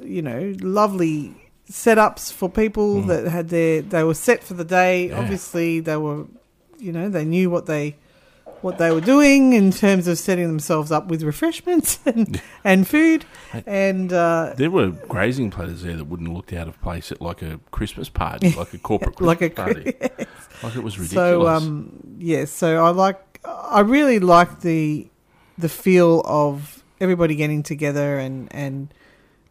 you 0.00 0.22
know, 0.22 0.54
lovely 0.60 1.34
setups 1.70 2.32
for 2.32 2.48
people 2.48 3.02
Mm. 3.02 3.06
that 3.08 3.28
had 3.28 3.48
their 3.50 3.82
they 3.82 4.02
were 4.04 4.14
set 4.14 4.42
for 4.44 4.54
the 4.54 4.64
day. 4.64 5.08
Yeah. 5.08 5.18
Obviously, 5.18 5.80
they 5.80 5.96
were, 5.96 6.24
you 6.78 6.92
know, 6.92 7.08
they 7.08 7.24
knew 7.24 7.50
what 7.50 7.66
they 7.66 7.96
what 8.60 8.76
they 8.78 8.90
were 8.90 9.00
doing 9.00 9.52
in 9.52 9.70
terms 9.70 10.08
of 10.08 10.18
setting 10.18 10.48
themselves 10.48 10.90
up 10.90 11.06
with 11.06 11.22
refreshments 11.22 12.00
and, 12.06 12.42
and 12.64 12.88
food. 12.88 13.24
And 13.66 14.12
uh, 14.12 14.54
There 14.56 14.70
were 14.70 14.88
grazing 14.90 15.50
platters 15.52 15.82
there 15.84 15.94
that 15.96 16.06
wouldn't 16.06 16.28
have 16.28 16.36
looked 16.36 16.52
out 16.52 16.66
of 16.66 16.80
place 16.82 17.12
at 17.12 17.20
like 17.20 17.40
a 17.40 17.60
Christmas 17.70 18.08
party, 18.08 18.50
like 18.58 18.74
a 18.74 18.78
corporate 18.78 19.14
Christmas 19.14 19.26
like 19.40 19.42
a 19.42 19.50
party. 19.50 19.92
Like 20.62 20.74
it 20.74 20.82
was 20.82 20.98
ridiculous. 20.98 21.12
So 21.14 21.46
um 21.46 22.00
yes, 22.18 22.50
so 22.50 22.84
I 22.84 22.90
like 22.90 23.20
I 23.44 23.80
really 23.80 24.18
like 24.18 24.60
the 24.62 25.06
the 25.56 25.68
feel 25.68 26.22
of 26.24 26.82
everybody 27.00 27.36
getting 27.36 27.62
together 27.62 28.18
and 28.18 28.48
and 28.52 28.92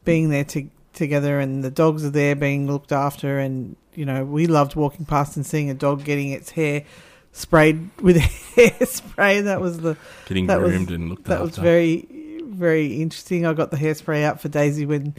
being 0.03 0.30
there 0.30 0.43
to, 0.45 0.67
together 0.97 1.39
and 1.39 1.63
the 1.63 1.71
dogs 1.71 2.03
are 2.03 2.10
there 2.10 2.36
being 2.36 2.67
looked 2.67 2.91
after 2.91 3.39
and 3.39 3.75
you 3.95 4.05
know 4.05 4.25
we 4.25 4.47
loved 4.47 4.75
walking 4.75 5.05
past 5.05 5.36
and 5.38 5.45
seeing 5.45 5.69
a 5.69 5.73
dog 5.73 6.03
getting 6.03 6.31
its 6.31 6.49
hair 6.51 6.83
sprayed 7.31 7.89
with 8.01 8.17
hairspray 8.55 9.43
that 9.43 9.62
was 9.62 9.79
the 9.79 9.95
Getting 10.27 10.47
that 10.47 10.60
was- 10.60 10.71
groomed 10.71 10.91
and 10.91 11.10
looked 11.10 11.25
that 11.25 11.36
after. 11.36 11.45
was 11.45 11.57
very 11.57 12.07
very 12.43 13.01
interesting 13.01 13.45
I 13.45 13.53
got 13.53 13.71
the 13.71 13.77
hairspray 13.77 14.23
out 14.23 14.41
for 14.41 14.49
Daisy 14.49 14.86
when 14.86 15.15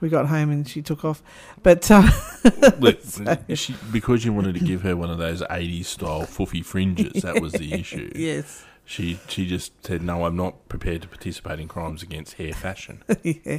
we 0.00 0.08
got 0.08 0.26
home 0.26 0.50
and 0.50 0.66
she 0.68 0.82
took 0.82 1.04
off 1.04 1.22
but 1.62 1.88
uh, 1.90 2.08
Look, 2.78 3.00
she, 3.54 3.74
because 3.92 4.24
you 4.24 4.32
wanted 4.32 4.54
to 4.54 4.60
give 4.60 4.82
her 4.82 4.96
one 4.96 5.10
of 5.10 5.18
those 5.18 5.42
80s 5.42 5.84
style 5.84 6.22
foofy 6.22 6.64
fringes, 6.64 7.22
that 7.22 7.40
was 7.42 7.52
the 7.52 7.72
issue. 7.80 8.10
yes 8.14 8.64
She 8.86 9.20
she 9.28 9.46
just 9.46 9.72
said, 9.86 10.02
no, 10.02 10.24
I'm 10.24 10.36
not 10.36 10.68
prepared 10.68 11.02
to 11.02 11.08
participate 11.08 11.60
in 11.60 11.68
crimes 11.68 12.02
against 12.02 12.34
hair 12.34 12.52
fashion. 12.54 13.02
yeah 13.22 13.58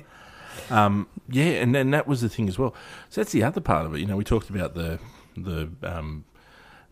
Um, 0.69 1.07
yeah, 1.29 1.45
and 1.61 1.73
then 1.75 1.91
that 1.91 2.07
was 2.07 2.21
the 2.21 2.29
thing 2.29 2.47
as 2.47 2.57
well. 2.59 2.73
So 3.09 3.21
that's 3.21 3.31
the 3.31 3.43
other 3.43 3.61
part 3.61 3.85
of 3.85 3.93
it. 3.95 3.99
You 3.99 4.05
know, 4.07 4.17
we 4.17 4.23
talked 4.23 4.49
about 4.49 4.73
the 4.75 4.99
the 5.37 5.69
um, 5.83 6.25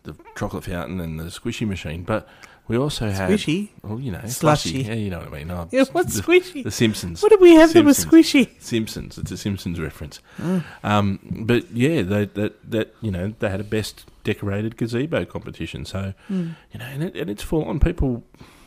the 0.04 0.16
chocolate 0.36 0.64
fountain 0.64 1.00
and 1.00 1.18
the 1.20 1.24
squishy 1.24 1.66
machine, 1.66 2.02
but 2.04 2.26
we 2.68 2.76
also 2.78 3.10
had 3.10 3.28
squishy 3.30 3.68
Well, 3.82 3.98
you 4.00 4.12
know, 4.12 4.20
Slushy. 4.26 4.70
slushy. 4.70 4.82
Yeah, 4.84 4.94
you 4.94 5.10
know 5.10 5.18
what 5.18 5.28
I 5.28 5.38
mean. 5.38 5.50
Oh, 5.50 5.68
yeah 5.72 5.84
what's 5.92 6.14
the, 6.16 6.22
squishy 6.22 6.62
the 6.62 6.70
Simpsons. 6.70 7.22
What 7.22 7.30
did 7.30 7.40
we 7.40 7.54
have 7.56 7.72
that 7.74 7.84
was 7.84 8.02
squishy? 8.04 8.48
Simpsons. 8.62 9.18
It's 9.18 9.30
a 9.32 9.36
Simpsons 9.36 9.78
reference. 9.80 10.20
Oh. 10.42 10.62
Um, 10.84 11.18
but 11.46 11.70
yeah, 11.72 12.02
they, 12.02 12.26
that 12.26 12.70
that 12.70 12.94
you 13.02 13.10
know 13.10 13.34
they 13.40 13.48
had 13.50 13.60
a 13.60 13.64
best 13.64 14.06
decorated 14.24 14.76
gazebo 14.76 15.24
competition. 15.24 15.84
So 15.84 16.14
Mm. 16.30 16.54
you 16.72 16.78
know, 16.78 16.86
and, 16.86 17.02
it, 17.02 17.16
and 17.16 17.28
it's 17.30 17.42
full 17.42 17.64
on. 17.64 17.80
People 17.80 18.22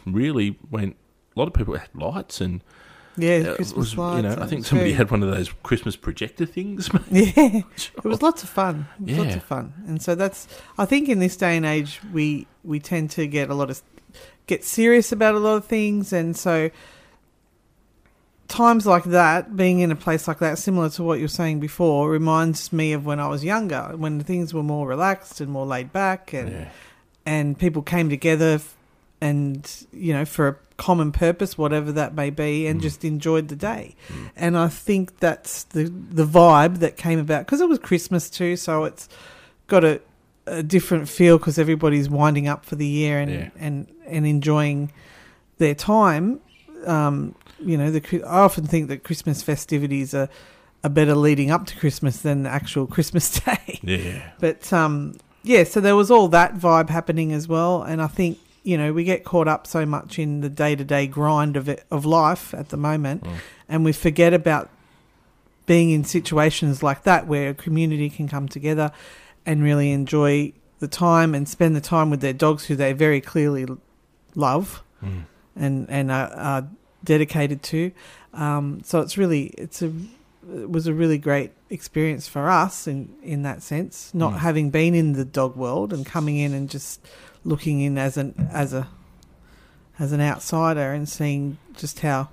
really 0.05 0.59
went. 0.69 0.97
A 1.35 1.39
lot 1.39 1.47
of 1.47 1.53
people 1.53 1.75
had 1.75 1.89
lights 1.95 2.41
and 2.41 2.61
Yeah, 3.17 3.49
uh, 3.49 3.55
Christmas 3.55 3.91
was, 3.91 3.97
lights. 3.97 4.23
You 4.23 4.29
know, 4.29 4.41
I 4.41 4.47
think 4.47 4.65
somebody 4.65 4.93
had 4.93 5.11
one 5.11 5.21
of 5.21 5.31
those 5.31 5.51
Christmas 5.63 5.95
projector 5.95 6.45
things. 6.45 6.89
Yeah, 7.11 7.31
it 7.37 8.03
was 8.03 8.21
lots 8.21 8.43
of 8.43 8.49
fun. 8.49 8.87
It 9.05 9.11
was 9.11 9.17
lots 9.19 9.35
of 9.35 9.43
fun, 9.43 9.73
and 9.87 10.01
so 10.01 10.15
that's. 10.15 10.47
I 10.77 10.85
think 10.85 11.09
in 11.09 11.19
this 11.19 11.37
day 11.37 11.55
and 11.55 11.65
age, 11.65 11.99
we 12.11 12.47
we 12.63 12.79
tend 12.79 13.11
to 13.11 13.27
get 13.27 13.49
a 13.49 13.53
lot 13.53 13.69
of 13.69 13.81
get 14.47 14.63
serious 14.63 15.11
about 15.11 15.35
a 15.35 15.39
lot 15.39 15.55
of 15.55 15.65
things, 15.65 16.11
and 16.11 16.35
so 16.35 16.71
times 18.47 18.85
like 18.85 19.03
that, 19.05 19.55
being 19.55 19.79
in 19.79 19.91
a 19.91 19.95
place 19.95 20.27
like 20.27 20.39
that, 20.39 20.57
similar 20.57 20.89
to 20.89 21.03
what 21.03 21.19
you 21.19 21.25
were 21.25 21.29
saying 21.29 21.59
before, 21.59 22.09
reminds 22.09 22.73
me 22.73 22.93
of 22.93 23.05
when 23.05 23.19
I 23.19 23.27
was 23.27 23.43
younger, 23.43 23.93
when 23.95 24.19
things 24.21 24.53
were 24.53 24.63
more 24.63 24.87
relaxed 24.87 25.41
and 25.41 25.51
more 25.51 25.65
laid 25.65 25.91
back, 25.91 26.33
and 26.33 26.51
yeah. 26.51 26.69
and 27.25 27.57
people 27.57 27.81
came 27.81 28.09
together 28.09 28.59
and 29.21 29.85
you 29.93 30.13
know 30.13 30.25
for 30.25 30.47
a 30.47 30.57
common 30.85 31.11
purpose 31.11 31.51
whatever 31.63 31.91
that 31.91 32.11
may 32.21 32.29
be 32.29 32.67
and 32.67 32.79
Mm. 32.79 32.83
just 32.87 33.03
enjoyed 33.13 33.47
the 33.53 33.55
day 33.55 33.85
Mm. 34.09 34.29
and 34.43 34.57
i 34.57 34.67
think 34.85 35.03
that's 35.25 35.53
the 35.75 35.83
the 36.19 36.25
vibe 36.39 36.75
that 36.83 36.93
came 37.05 37.19
about 37.25 37.41
because 37.45 37.61
it 37.65 37.69
was 37.73 37.79
christmas 37.89 38.29
too 38.29 38.55
so 38.65 38.83
it's 38.89 39.07
got 39.67 39.83
a 39.83 40.01
a 40.45 40.61
different 40.61 41.07
feel 41.17 41.37
because 41.37 41.57
everybody's 41.57 42.09
winding 42.09 42.47
up 42.53 42.65
for 42.65 42.75
the 42.75 42.85
year 43.01 43.15
and 43.23 43.31
Yeah. 43.31 43.49
and 43.65 43.75
and 44.15 44.25
enjoying 44.27 44.91
their 45.57 45.73
time. 45.75 46.25
Um, 46.85 47.35
you 47.69 47.77
know, 47.77 47.89
the 47.89 48.01
I 48.27 48.39
often 48.49 48.65
think 48.67 48.89
that 48.89 48.99
Christmas 49.07 49.41
festivities 49.41 50.13
are 50.13 50.27
are 50.83 50.89
better 50.99 51.15
leading 51.15 51.49
up 51.55 51.65
to 51.67 51.73
Christmas 51.79 52.17
than 52.17 52.43
the 52.43 52.49
actual 52.49 52.85
Christmas 52.95 53.25
day. 53.39 53.79
Yeah. 53.81 54.19
But 54.45 54.61
um, 54.73 55.15
yeah, 55.43 55.63
so 55.63 55.79
there 55.79 55.95
was 55.95 56.11
all 56.11 56.27
that 56.39 56.55
vibe 56.57 56.89
happening 56.89 57.31
as 57.31 57.47
well, 57.47 57.81
and 57.89 58.01
I 58.01 58.07
think 58.07 58.37
you 58.63 58.77
know 58.77 58.93
we 58.93 59.03
get 59.03 59.23
caught 59.23 59.47
up 59.47 59.67
so 59.67 59.85
much 59.85 60.17
in 60.19 60.41
the 60.41 60.49
day 60.49 60.75
to 60.75 60.83
day 60.83 61.05
grind 61.07 61.55
of 61.57 61.67
it, 61.69 61.83
of 61.91 62.05
life 62.05 62.53
at 62.53 62.69
the 62.69 62.77
moment, 62.77 63.23
Mm. 63.23 63.31
and 63.69 63.85
we 63.85 63.91
forget 63.93 64.33
about 64.33 64.69
being 65.65 65.91
in 65.91 66.03
situations 66.03 66.83
like 66.83 67.03
that 67.03 67.25
where 67.27 67.49
a 67.49 67.53
community 67.53 68.09
can 68.09 68.27
come 68.27 68.47
together 68.49 68.91
and 69.45 69.63
really 69.63 69.91
enjoy 69.91 70.51
the 70.79 70.87
time 70.87 71.33
and 71.33 71.47
spend 71.47 71.75
the 71.75 71.81
time 71.81 72.09
with 72.09 72.19
their 72.21 72.33
dogs 72.33 72.65
who 72.65 72.75
they 72.75 72.91
very 72.93 73.21
clearly 73.21 73.65
love 74.35 74.81
Mm. 75.03 75.23
and 75.55 75.89
and 75.89 76.11
are, 76.11 76.31
are 76.33 76.67
dedicated 77.03 77.61
to. 77.63 77.91
Um, 78.33 78.81
so 78.83 79.01
it's 79.01 79.17
really 79.17 79.47
it's 79.57 79.81
a 79.81 79.91
it 80.61 80.69
was 80.69 80.87
a 80.87 80.93
really 80.93 81.17
great 81.17 81.51
experience 81.69 82.27
for 82.27 82.49
us 82.49 82.87
in 82.87 83.09
in 83.23 83.43
that 83.43 83.61
sense, 83.63 84.11
not 84.13 84.33
Mm. 84.33 84.37
having 84.39 84.69
been 84.69 84.93
in 84.95 85.13
the 85.13 85.25
dog 85.25 85.55
world 85.55 85.93
and 85.93 86.05
coming 86.05 86.37
in 86.37 86.53
and 86.53 86.69
just 86.69 86.99
looking 87.43 87.81
in 87.81 87.97
as 87.97 88.17
an 88.17 88.49
as 88.51 88.73
a 88.73 88.87
as 89.99 90.11
an 90.11 90.21
outsider 90.21 90.91
and 90.93 91.07
seeing 91.07 91.57
just 91.75 91.99
how 92.01 92.29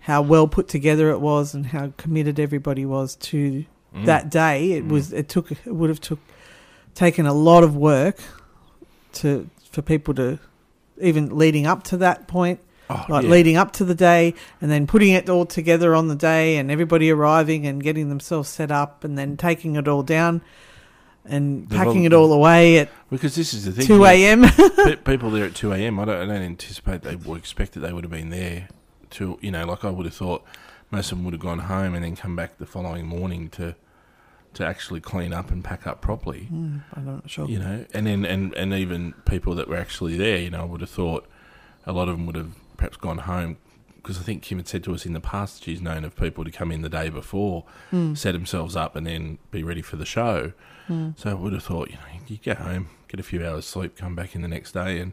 how 0.00 0.22
well 0.22 0.46
put 0.48 0.68
together 0.68 1.10
it 1.10 1.20
was 1.20 1.52
and 1.54 1.66
how 1.66 1.92
committed 1.96 2.38
everybody 2.40 2.84
was 2.86 3.16
to 3.16 3.64
Mm. 3.94 4.04
that 4.04 4.30
day. 4.30 4.72
It 4.72 4.84
Mm. 4.86 4.90
was 4.90 5.12
it 5.12 5.28
took 5.28 5.50
it 5.52 5.58
would 5.74 5.88
have 5.90 6.00
took 6.00 6.18
taken 6.94 7.24
a 7.26 7.32
lot 7.32 7.62
of 7.64 7.76
work 7.76 8.18
to 9.14 9.48
for 9.70 9.82
people 9.82 10.14
to 10.14 10.38
even 11.00 11.36
leading 11.36 11.66
up 11.66 11.82
to 11.84 11.96
that 11.98 12.26
point 12.28 12.60
Oh, 12.88 13.04
like 13.08 13.24
yeah. 13.24 13.30
leading 13.30 13.56
up 13.56 13.72
to 13.74 13.84
the 13.84 13.94
day 13.94 14.34
and 14.60 14.70
then 14.70 14.86
putting 14.86 15.12
it 15.12 15.28
all 15.28 15.44
together 15.46 15.94
on 15.94 16.08
the 16.08 16.14
day 16.14 16.56
and 16.56 16.70
everybody 16.70 17.10
arriving 17.10 17.66
and 17.66 17.82
getting 17.82 18.08
themselves 18.08 18.48
set 18.48 18.70
up 18.70 19.02
and 19.02 19.18
then 19.18 19.36
taking 19.36 19.76
it 19.76 19.88
all 19.88 20.02
down 20.02 20.40
and 21.28 21.68
packing 21.70 22.04
it 22.04 22.12
all 22.12 22.32
away 22.32 22.78
at 22.78 22.88
Because 23.10 23.34
this 23.34 23.52
is 23.54 23.64
the 23.64 23.72
thing. 23.72 23.86
2 23.86 24.04
a.m. 24.04 24.44
People 25.04 25.30
there 25.30 25.46
at 25.46 25.54
2 25.54 25.72
a.m. 25.72 25.98
I 26.00 26.04
don't, 26.04 26.16
I 26.30 26.34
don't 26.34 26.42
anticipate 26.42 27.02
they 27.02 27.16
would 27.16 27.38
expect 27.38 27.72
that 27.72 27.80
they 27.80 27.92
would 27.92 28.04
have 28.04 28.10
been 28.10 28.30
there 28.30 28.68
to, 29.10 29.38
you 29.42 29.50
know, 29.50 29.64
like 29.66 29.84
I 29.84 29.90
would 29.90 30.06
have 30.06 30.14
thought 30.14 30.44
most 30.90 31.10
of 31.12 31.18
them 31.18 31.24
would 31.24 31.34
have 31.34 31.40
gone 31.40 31.60
home 31.60 31.94
and 31.94 32.04
then 32.04 32.16
come 32.16 32.36
back 32.36 32.58
the 32.58 32.66
following 32.66 33.06
morning 33.06 33.48
to 33.50 33.74
to 34.54 34.64
actually 34.66 35.00
clean 35.00 35.34
up 35.34 35.50
and 35.50 35.62
pack 35.62 35.86
up 35.86 36.00
properly, 36.00 36.44
Hmm, 36.44 36.78
I'm 36.94 37.04
not 37.04 37.28
sure. 37.28 37.46
you 37.46 37.58
know. 37.58 37.84
And 37.92 38.06
then 38.06 38.24
and, 38.24 38.54
and 38.54 38.72
even 38.72 39.12
people 39.26 39.54
that 39.56 39.68
were 39.68 39.76
actually 39.76 40.16
there, 40.16 40.38
you 40.38 40.48
know, 40.50 40.62
I 40.62 40.64
would 40.64 40.80
have 40.80 40.88
thought 40.88 41.26
a 41.84 41.92
lot 41.92 42.08
of 42.08 42.16
them 42.16 42.24
would 42.26 42.36
have 42.36 42.52
perhaps 42.78 42.96
gone 42.96 43.18
home 43.18 43.58
because 44.06 44.20
I 44.20 44.22
think 44.22 44.42
Kim 44.42 44.58
had 44.58 44.68
said 44.68 44.84
to 44.84 44.94
us 44.94 45.04
in 45.04 45.14
the 45.14 45.20
past 45.20 45.64
she's 45.64 45.80
known 45.80 46.04
of 46.04 46.14
people 46.14 46.44
to 46.44 46.50
come 46.52 46.70
in 46.70 46.82
the 46.82 46.88
day 46.88 47.08
before, 47.08 47.64
Hmm, 47.90 48.14
set 48.14 48.32
themselves 48.32 48.76
up, 48.76 48.94
and 48.94 49.04
then 49.06 49.38
be 49.50 49.62
ready 49.64 49.82
for 49.82 49.96
the 49.96 50.06
show. 50.06 50.52
hmm. 50.86 51.10
So 51.16 51.30
I 51.30 51.34
would 51.34 51.52
have 51.52 51.64
thought, 51.64 51.90
you 51.90 51.96
know, 51.96 52.20
you 52.28 52.36
get 52.36 52.58
home, 52.58 52.88
get 53.08 53.18
a 53.18 53.24
few 53.24 53.44
hours 53.44 53.64
sleep, 53.66 53.96
come 53.96 54.14
back 54.14 54.34
in 54.36 54.42
the 54.42 54.48
next 54.48 54.72
day, 54.72 55.00
and 55.00 55.12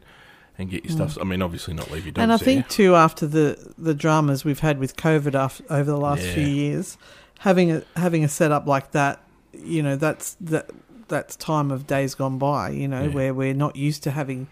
and 0.56 0.70
get 0.70 0.84
your 0.84 0.92
Mm. 0.92 1.08
stuff. 1.10 1.18
I 1.20 1.24
mean, 1.24 1.42
obviously 1.42 1.74
not 1.74 1.90
leave 1.90 2.04
your 2.04 2.12
dogs 2.12 2.22
And 2.22 2.32
I 2.32 2.36
there. 2.36 2.44
think 2.44 2.68
too, 2.68 2.94
after 2.94 3.26
the 3.26 3.72
the 3.76 3.94
dramas 3.94 4.44
we've 4.44 4.60
had 4.60 4.78
with 4.78 4.96
COVID 4.96 5.34
af 5.34 5.60
over 5.68 5.90
the 5.90 5.96
last 5.98 6.22
few 6.22 6.46
years, 6.46 6.96
having 7.40 7.72
a 7.72 7.82
having 7.96 8.22
a 8.22 8.28
setup 8.28 8.64
like 8.68 8.92
that, 8.92 9.20
you 9.52 9.82
know, 9.82 9.96
that's 9.96 10.36
that 10.40 10.70
that's 11.08 11.34
time 11.34 11.72
of 11.72 11.88
days 11.88 12.14
gone 12.14 12.38
by. 12.38 12.70
You 12.70 12.86
know, 12.86 13.02
Yeah. 13.04 13.08
where 13.16 13.34
we're 13.34 13.52
not 13.66 13.74
used 13.74 14.04
to 14.04 14.12
having 14.12 14.46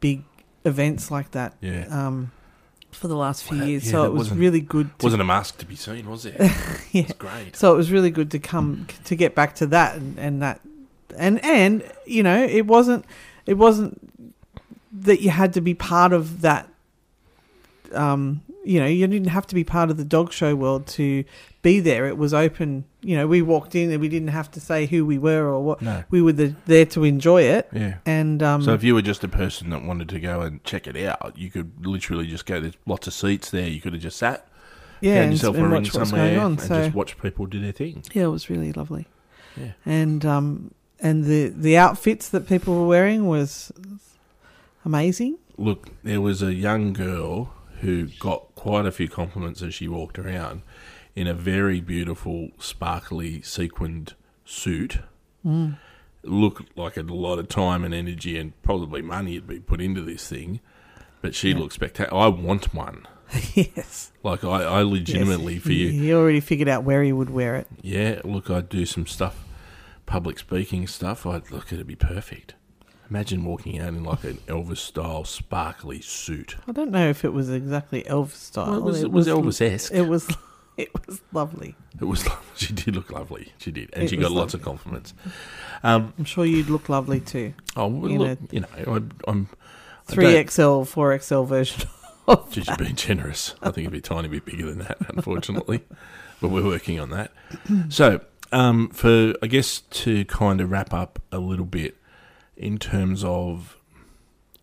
big 0.00 0.24
events 0.66 1.10
like 1.10 1.30
that. 1.30 1.56
yeah, 1.62 1.86
Um, 1.90 2.32
for 2.92 3.08
the 3.08 3.16
last 3.16 3.44
few 3.44 3.58
Well, 3.58 3.68
years, 3.68 3.86
yeah, 3.86 3.92
so 3.92 4.04
it 4.04 4.12
was 4.12 4.30
really 4.30 4.60
good. 4.60 4.98
To, 4.98 5.06
wasn't 5.06 5.22
a 5.22 5.24
mask 5.24 5.58
to 5.58 5.66
be 5.66 5.76
seen, 5.76 6.08
was 6.08 6.26
it? 6.26 6.36
yeah. 6.38 7.02
It's 7.02 7.12
great. 7.12 7.56
So 7.56 7.72
it 7.72 7.76
was 7.76 7.90
really 7.90 8.10
good 8.10 8.30
to 8.32 8.38
come 8.38 8.86
to 9.04 9.16
get 9.16 9.34
back 9.34 9.54
to 9.56 9.66
that 9.68 9.96
and, 9.96 10.18
and 10.18 10.42
that 10.42 10.60
and 11.18 11.44
and 11.44 11.82
you 12.06 12.22
know 12.22 12.42
it 12.44 12.66
wasn't 12.66 13.04
it 13.46 13.54
wasn't 13.54 13.98
that 14.92 15.20
you 15.20 15.30
had 15.30 15.52
to 15.54 15.60
be 15.60 15.74
part 15.74 16.12
of 16.12 16.42
that 16.42 16.68
um 17.92 18.42
you 18.64 18.78
know 18.78 18.86
you 18.86 19.06
didn't 19.06 19.28
have 19.28 19.46
to 19.46 19.54
be 19.54 19.64
part 19.64 19.90
of 19.90 19.96
the 19.96 20.04
dog 20.04 20.32
show 20.32 20.54
world 20.54 20.86
to 20.86 21.24
be 21.62 21.80
there 21.80 22.06
it 22.06 22.18
was 22.18 22.34
open 22.34 22.84
you 23.00 23.16
know 23.16 23.26
we 23.26 23.40
walked 23.40 23.74
in 23.74 23.90
and 23.90 24.00
we 24.00 24.08
didn't 24.08 24.28
have 24.28 24.50
to 24.50 24.60
say 24.60 24.84
who 24.86 25.04
we 25.06 25.16
were 25.18 25.44
or 25.48 25.62
what 25.62 25.80
No, 25.80 26.04
we 26.10 26.20
were 26.20 26.32
the, 26.32 26.54
there 26.66 26.84
to 26.86 27.04
enjoy 27.04 27.42
it 27.42 27.68
yeah. 27.72 27.94
and 28.04 28.42
um 28.42 28.62
so 28.62 28.74
if 28.74 28.84
you 28.84 28.94
were 28.94 29.02
just 29.02 29.24
a 29.24 29.28
person 29.28 29.70
that 29.70 29.82
wanted 29.84 30.08
to 30.10 30.20
go 30.20 30.42
and 30.42 30.62
check 30.64 30.86
it 30.86 30.96
out, 30.96 31.32
you 31.36 31.50
could 31.50 31.86
literally 31.86 32.26
just 32.26 32.44
go. 32.46 32.60
There's 32.60 32.74
lots 32.86 33.06
of 33.06 33.14
seats 33.14 33.50
there. 33.50 33.66
You 33.68 33.80
could 33.80 33.92
have 33.94 34.02
just 34.02 34.18
sat, 34.18 34.46
yeah 35.00 35.14
found 35.14 35.22
and, 35.24 35.32
yourself 35.32 35.56
and 35.56 35.64
a 35.64 35.68
ring 35.68 35.82
watch 35.82 35.94
what's 35.94 36.10
somewhere, 36.10 36.28
going 36.34 36.38
on 36.40 36.50
and 36.52 36.60
so 36.60 36.82
just 36.84 36.94
watch 36.94 37.18
people 37.18 37.46
do 37.46 37.60
their 37.60 37.72
thing. 37.72 38.02
yeah 38.12 38.24
it 38.24 38.28
was 38.28 38.50
really 38.50 38.72
lovely 38.72 39.06
Yeah. 39.56 39.72
and 39.86 40.24
um 40.26 40.74
and 41.00 41.24
the 41.24 41.48
the 41.48 41.78
outfits 41.78 42.28
that 42.28 42.46
people 42.46 42.74
were 42.74 42.86
wearing 42.86 43.26
was 43.26 43.72
amazing 44.84 45.38
Look, 45.56 45.88
there 46.02 46.20
was 46.22 46.42
a 46.42 46.54
young 46.54 46.92
girl 46.94 47.52
who 47.80 48.06
got 48.18 48.54
quite 48.54 48.86
a 48.86 48.92
few 48.92 49.08
compliments 49.08 49.62
as 49.62 49.74
she 49.74 49.88
walked 49.88 50.18
around 50.18 50.62
in 51.16 51.26
a 51.26 51.34
very 51.34 51.80
beautiful, 51.80 52.50
sparkly, 52.58 53.42
sequined 53.42 54.14
suit. 54.44 54.98
mm. 55.44 55.76
Looked 56.22 56.76
like 56.76 56.96
a 56.98 57.02
lot 57.02 57.38
of 57.38 57.48
time 57.48 57.82
and 57.84 57.94
energy 57.94 58.38
and 58.38 58.60
probably 58.62 59.00
money 59.00 59.34
had 59.34 59.46
been 59.46 59.62
put 59.62 59.80
into 59.80 60.02
this 60.02 60.28
thing, 60.28 60.60
but 61.22 61.34
she 61.34 61.50
Yeah. 61.50 61.58
looked 61.58 61.72
spectacular. 61.74 62.22
I 62.22 62.28
want 62.28 62.74
one. 62.74 63.06
yes 63.54 64.10
Like 64.22 64.44
I, 64.44 64.64
I 64.64 64.82
legitimately 64.82 65.54
Yes. 65.54 65.62
for 65.62 65.72
you. 65.72 65.88
He 65.90 66.12
already 66.12 66.40
figured 66.40 66.68
out 66.68 66.84
where 66.84 67.02
he 67.02 67.12
would 67.12 67.30
wear 67.30 67.56
it. 67.56 67.68
Yeah, 67.80 68.20
look, 68.24 68.50
I'd 68.50 68.68
do 68.68 68.84
some 68.84 69.06
stuff, 69.06 69.44
public 70.04 70.38
speaking 70.38 70.86
stuff. 70.86 71.24
I'd 71.24 71.50
look, 71.50 71.72
it'd 71.72 71.86
be 71.86 71.94
perfect. 71.96 72.54
Imagine 73.10 73.44
walking 73.44 73.80
out 73.80 73.88
in 73.88 74.04
like 74.04 74.22
an 74.24 74.38
Elvis 74.46 74.78
style 74.78 75.24
sparkly 75.24 76.00
suit. 76.00 76.56
I 76.68 76.72
don't 76.72 76.92
know 76.92 77.08
if 77.08 77.24
it 77.24 77.32
was 77.32 77.50
exactly 77.50 78.04
Elvis 78.04 78.30
style. 78.36 78.66
Well, 78.70 78.78
it 78.78 78.84
was, 78.84 79.02
it 79.02 79.10
was 79.10 79.26
Elvis 79.26 79.60
esque. 79.60 79.92
It 79.92 80.02
was. 80.08 80.28
It 80.76 80.88
was 81.06 81.20
lovely. 81.34 81.74
It 82.00 82.04
was. 82.04 82.26
She 82.54 82.72
did 82.72 82.96
look 82.96 83.10
lovely. 83.10 83.52
She 83.58 83.70
did, 83.70 83.90
and 83.92 84.04
It 84.04 84.08
she 84.08 84.16
got 84.16 84.32
lots 84.32 84.54
of 84.54 84.62
compliments. 84.62 85.12
Um, 85.82 86.14
I'm 86.18 86.24
sure 86.24 86.46
you'd 86.46 86.70
look 86.70 86.88
lovely 86.88 87.20
too. 87.20 87.52
oh, 87.76 87.88
well, 87.88 88.10
You 88.10 88.18
look, 88.18 88.38
you 88.50 88.60
know, 88.60 88.68
I, 88.86 89.00
I'm. 89.30 89.48
three 90.06 90.42
XL, 90.46 90.84
four 90.84 91.18
XL 91.18 91.42
version. 91.42 91.86
Of 92.26 92.50
Geez, 92.50 92.66
you're 92.66 92.76
being 92.78 92.94
generous. 92.94 93.54
I 93.60 93.66
think 93.72 93.88
it'd 93.88 93.92
be 93.92 93.98
a 93.98 94.00
tiny 94.00 94.28
bit 94.28 94.46
bigger 94.46 94.66
than 94.66 94.78
that, 94.78 94.96
unfortunately, 95.08 95.82
but 96.40 96.48
we're 96.48 96.64
working 96.64 96.98
on 96.98 97.10
that. 97.10 97.32
So, 97.90 98.20
um, 98.52 98.88
for 98.90 99.34
I 99.42 99.48
guess 99.48 99.80
to 99.80 100.24
kind 100.26 100.62
of 100.62 100.70
wrap 100.70 100.94
up 100.94 101.20
a 101.30 101.38
little 101.38 101.66
bit 101.66 101.96
in 102.60 102.78
terms 102.78 103.24
of 103.24 103.78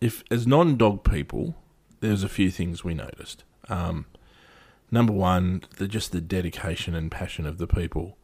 if 0.00 0.22
as 0.30 0.46
non-dog 0.46 1.04
people, 1.04 1.56
there's 2.00 2.22
a 2.22 2.28
few 2.28 2.50
things 2.50 2.84
we 2.84 2.94
noticed. 2.94 3.42
Um, 3.68 4.06
number 4.90 5.12
one, 5.12 5.64
the 5.76 5.88
just 5.88 6.12
the 6.12 6.20
dedication 6.20 6.94
and 6.94 7.10
passion 7.10 7.44
of 7.44 7.58
the 7.58 7.66
people 7.66 8.16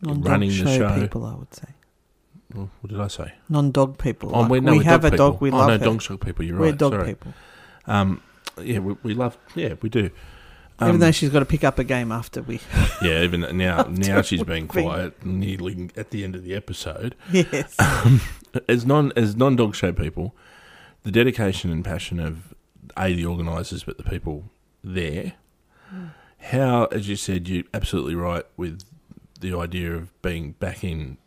non-dog 0.00 0.26
running 0.26 0.50
the 0.50 0.76
show. 0.76 1.00
people, 1.00 1.26
I 1.26 1.34
would 1.34 1.52
say. 1.52 1.68
Well, 2.54 2.70
what 2.80 2.90
did 2.90 3.00
I 3.00 3.08
say? 3.08 3.34
Non-dog 3.48 3.98
people. 3.98 4.30
Oh, 4.32 4.42
like, 4.42 4.50
we're- 4.50 4.64
no, 4.64 4.76
we 4.76 4.84
have 4.84 5.02
dog 5.02 5.14
a 5.14 5.16
dog. 5.16 5.32
people. 5.34 5.44
We 5.46 5.50
oh, 5.50 5.56
love 5.56 5.68
no, 5.68 5.78
dog 5.78 6.02
show 6.02 6.16
people. 6.16 6.44
You're 6.44 6.54
right. 6.56 6.60
We're 6.60 6.72
dog 6.72 6.92
sorry. 6.92 7.06
people. 7.06 7.34
Um, 7.86 8.22
yeah, 8.62 8.78
we, 8.78 8.96
we 9.02 9.14
love. 9.14 9.36
Yeah, 9.56 9.74
we 9.82 9.88
do. 9.88 10.10
Even 10.80 10.94
Um, 10.94 10.98
though 10.98 11.10
she's 11.10 11.30
got 11.30 11.38
to 11.40 11.46
pick 11.46 11.64
up 11.64 11.78
a 11.78 11.84
game 11.84 12.12
after 12.12 12.42
we. 12.42 12.60
Yeah, 13.02 13.22
even 13.22 13.40
now, 13.56 13.82
now 13.90 14.20
she's 14.22 14.42
being 14.42 14.66
been- 14.66 14.84
quiet, 14.84 15.24
nearly 15.24 15.90
at 15.96 16.10
the 16.10 16.22
end 16.24 16.34
of 16.34 16.42
the 16.44 16.54
episode. 16.54 17.14
yes. 17.32 17.74
As 18.68 18.86
non 18.86 19.12
as 19.16 19.36
non 19.36 19.54
dog 19.56 19.74
show 19.74 19.92
people, 19.92 20.34
the 21.02 21.10
dedication 21.10 21.70
and 21.70 21.84
passion 21.84 22.18
of 22.18 22.54
a 22.96 23.12
the 23.14 23.26
organisers, 23.26 23.84
but 23.84 23.98
the 23.98 24.02
people 24.02 24.44
there. 24.82 25.34
How, 26.38 26.86
as 26.86 27.08
you 27.08 27.16
said, 27.16 27.48
you're 27.48 27.64
absolutely 27.74 28.14
right 28.14 28.44
with 28.56 28.82
the 29.40 29.54
idea 29.54 29.94
of 29.94 30.20
being 30.22 30.52
back 30.52 30.84
in, 30.84 31.18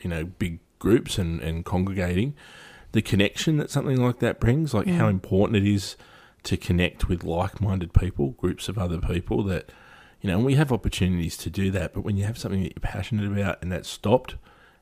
you 0.00 0.10
know, 0.10 0.24
big 0.24 0.58
groups 0.78 1.16
and 1.18 1.40
and 1.40 1.64
congregating. 1.64 2.34
The 2.92 3.02
connection 3.02 3.56
that 3.58 3.70
something 3.70 4.00
like 4.02 4.18
that 4.20 4.40
brings, 4.40 4.72
like 4.74 4.86
how 4.86 5.06
Mm. 5.06 5.10
important 5.10 5.56
it 5.56 5.66
is 5.66 5.96
to 6.44 6.56
connect 6.56 7.08
with 7.08 7.24
like-minded 7.24 7.92
people, 7.92 8.30
groups 8.32 8.68
of 8.68 8.78
other 8.78 8.98
people 8.98 9.42
that 9.44 9.70
you 10.20 10.30
know, 10.30 10.36
and 10.36 10.46
we 10.46 10.54
have 10.54 10.72
opportunities 10.72 11.36
to 11.36 11.50
do 11.50 11.70
that, 11.72 11.92
but 11.92 12.00
when 12.00 12.16
you 12.16 12.24
have 12.24 12.38
something 12.38 12.62
that 12.62 12.72
you're 12.74 12.80
passionate 12.80 13.30
about 13.30 13.60
and 13.60 13.70
that's 13.70 13.90
stopped 13.90 14.36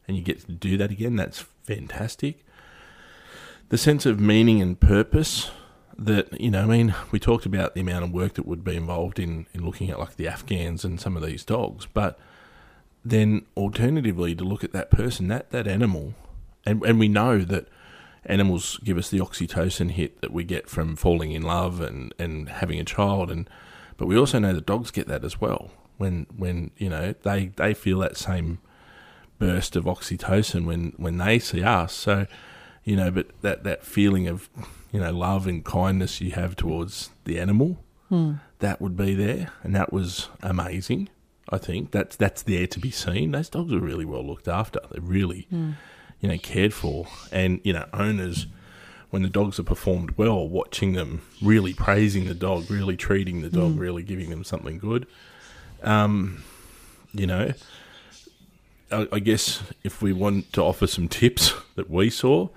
and 0.06 0.16
you 0.16 0.22
get 0.22 0.46
to 0.46 0.52
do 0.52 0.76
that 0.76 0.92
again, 0.92 1.16
that's 1.16 1.40
fantastic. 1.64 2.44
The 3.68 3.76
sense 3.76 4.06
of 4.06 4.20
meaning 4.20 4.62
and 4.62 4.78
purpose 4.78 5.50
that, 5.98 6.40
you 6.40 6.52
know, 6.52 6.62
I 6.62 6.66
mean, 6.66 6.94
we 7.10 7.18
talked 7.18 7.44
about 7.44 7.74
the 7.74 7.80
amount 7.80 8.04
of 8.04 8.12
work 8.12 8.34
that 8.34 8.46
would 8.46 8.62
be 8.62 8.76
involved 8.76 9.18
in, 9.18 9.46
in 9.52 9.64
looking 9.64 9.90
at 9.90 9.98
like 9.98 10.14
the 10.14 10.28
Afghans 10.28 10.84
and 10.84 11.00
some 11.00 11.16
of 11.16 11.24
these 11.24 11.44
dogs, 11.44 11.88
but 11.92 12.20
then 13.04 13.44
alternatively 13.56 14.36
to 14.36 14.44
look 14.44 14.62
at 14.62 14.72
that 14.72 14.92
person, 14.92 15.26
that, 15.26 15.50
that 15.50 15.66
animal 15.66 16.14
and 16.64 16.82
and 16.84 16.98
we 16.98 17.08
know 17.08 17.38
that 17.38 17.68
animals 18.26 18.78
give 18.84 18.96
us 18.98 19.10
the 19.10 19.18
oxytocin 19.18 19.90
hit 19.92 20.20
that 20.20 20.32
we 20.32 20.44
get 20.44 20.68
from 20.68 20.96
falling 20.96 21.32
in 21.32 21.42
love 21.42 21.80
and 21.80 22.14
and 22.18 22.48
having 22.48 22.78
a 22.80 22.84
child, 22.84 23.30
and 23.30 23.48
but 23.96 24.06
we 24.06 24.16
also 24.16 24.38
know 24.38 24.52
that 24.52 24.66
dogs 24.66 24.90
get 24.90 25.08
that 25.08 25.24
as 25.24 25.40
well 25.40 25.70
when 25.98 26.26
when 26.36 26.70
you 26.76 26.88
know 26.88 27.14
they 27.22 27.46
they 27.56 27.74
feel 27.74 27.98
that 28.00 28.16
same 28.16 28.58
burst 29.38 29.76
of 29.76 29.84
oxytocin 29.84 30.64
when 30.64 30.92
when 30.96 31.18
they 31.18 31.38
see 31.38 31.62
us. 31.62 31.92
So 31.92 32.26
you 32.84 32.96
know, 32.96 33.10
but 33.10 33.28
that 33.42 33.64
that 33.64 33.84
feeling 33.84 34.26
of 34.28 34.48
you 34.92 35.00
know 35.00 35.12
love 35.12 35.46
and 35.46 35.64
kindness 35.64 36.20
you 36.20 36.32
have 36.32 36.56
towards 36.56 37.10
the 37.24 37.38
animal 37.38 37.82
Hmm. 38.08 38.34
that 38.58 38.78
would 38.82 38.94
be 38.96 39.14
there, 39.14 39.52
and 39.62 39.74
that 39.74 39.90
was 39.92 40.28
amazing. 40.42 41.08
I 41.48 41.56
think 41.58 41.92
that's 41.92 42.14
that's 42.16 42.42
there 42.42 42.66
to 42.66 42.78
be 42.78 42.90
seen. 42.90 43.32
Those 43.32 43.48
dogs 43.48 43.72
are 43.72 43.80
really 43.80 44.04
well 44.04 44.22
looked 44.26 44.48
after. 44.48 44.80
They're 44.90 45.00
really, 45.00 45.46
Hmm. 45.50 45.70
You 46.22 46.28
know, 46.30 46.38
cared 46.38 46.72
for, 46.72 47.06
and 47.30 47.60
you 47.64 47.74
know, 47.74 47.84
owners 47.92 48.46
when 49.10 49.20
the 49.22 49.28
dogs 49.28 49.58
are 49.58 49.62
performed 49.64 50.12
well, 50.16 50.48
watching 50.48 50.94
them 50.94 51.20
really 51.42 51.74
praising 51.74 52.24
the 52.24 52.34
dog, 52.34 52.70
really 52.70 52.96
treating 52.96 53.42
the 53.42 53.50
dog, 53.50 53.72
Mm. 53.74 53.78
really 53.78 54.02
giving 54.02 54.30
them 54.30 54.42
something 54.42 54.78
good. 54.78 55.06
Um, 55.82 56.42
you 57.12 57.26
know, 57.26 57.52
I, 58.90 59.08
I 59.12 59.18
guess 59.18 59.62
if 59.84 60.00
we 60.00 60.14
want 60.14 60.50
to 60.54 60.62
offer 60.62 60.86
some 60.86 61.08
tips 61.08 61.52
that 61.74 61.90
we 61.90 62.08
saw, 62.08 62.48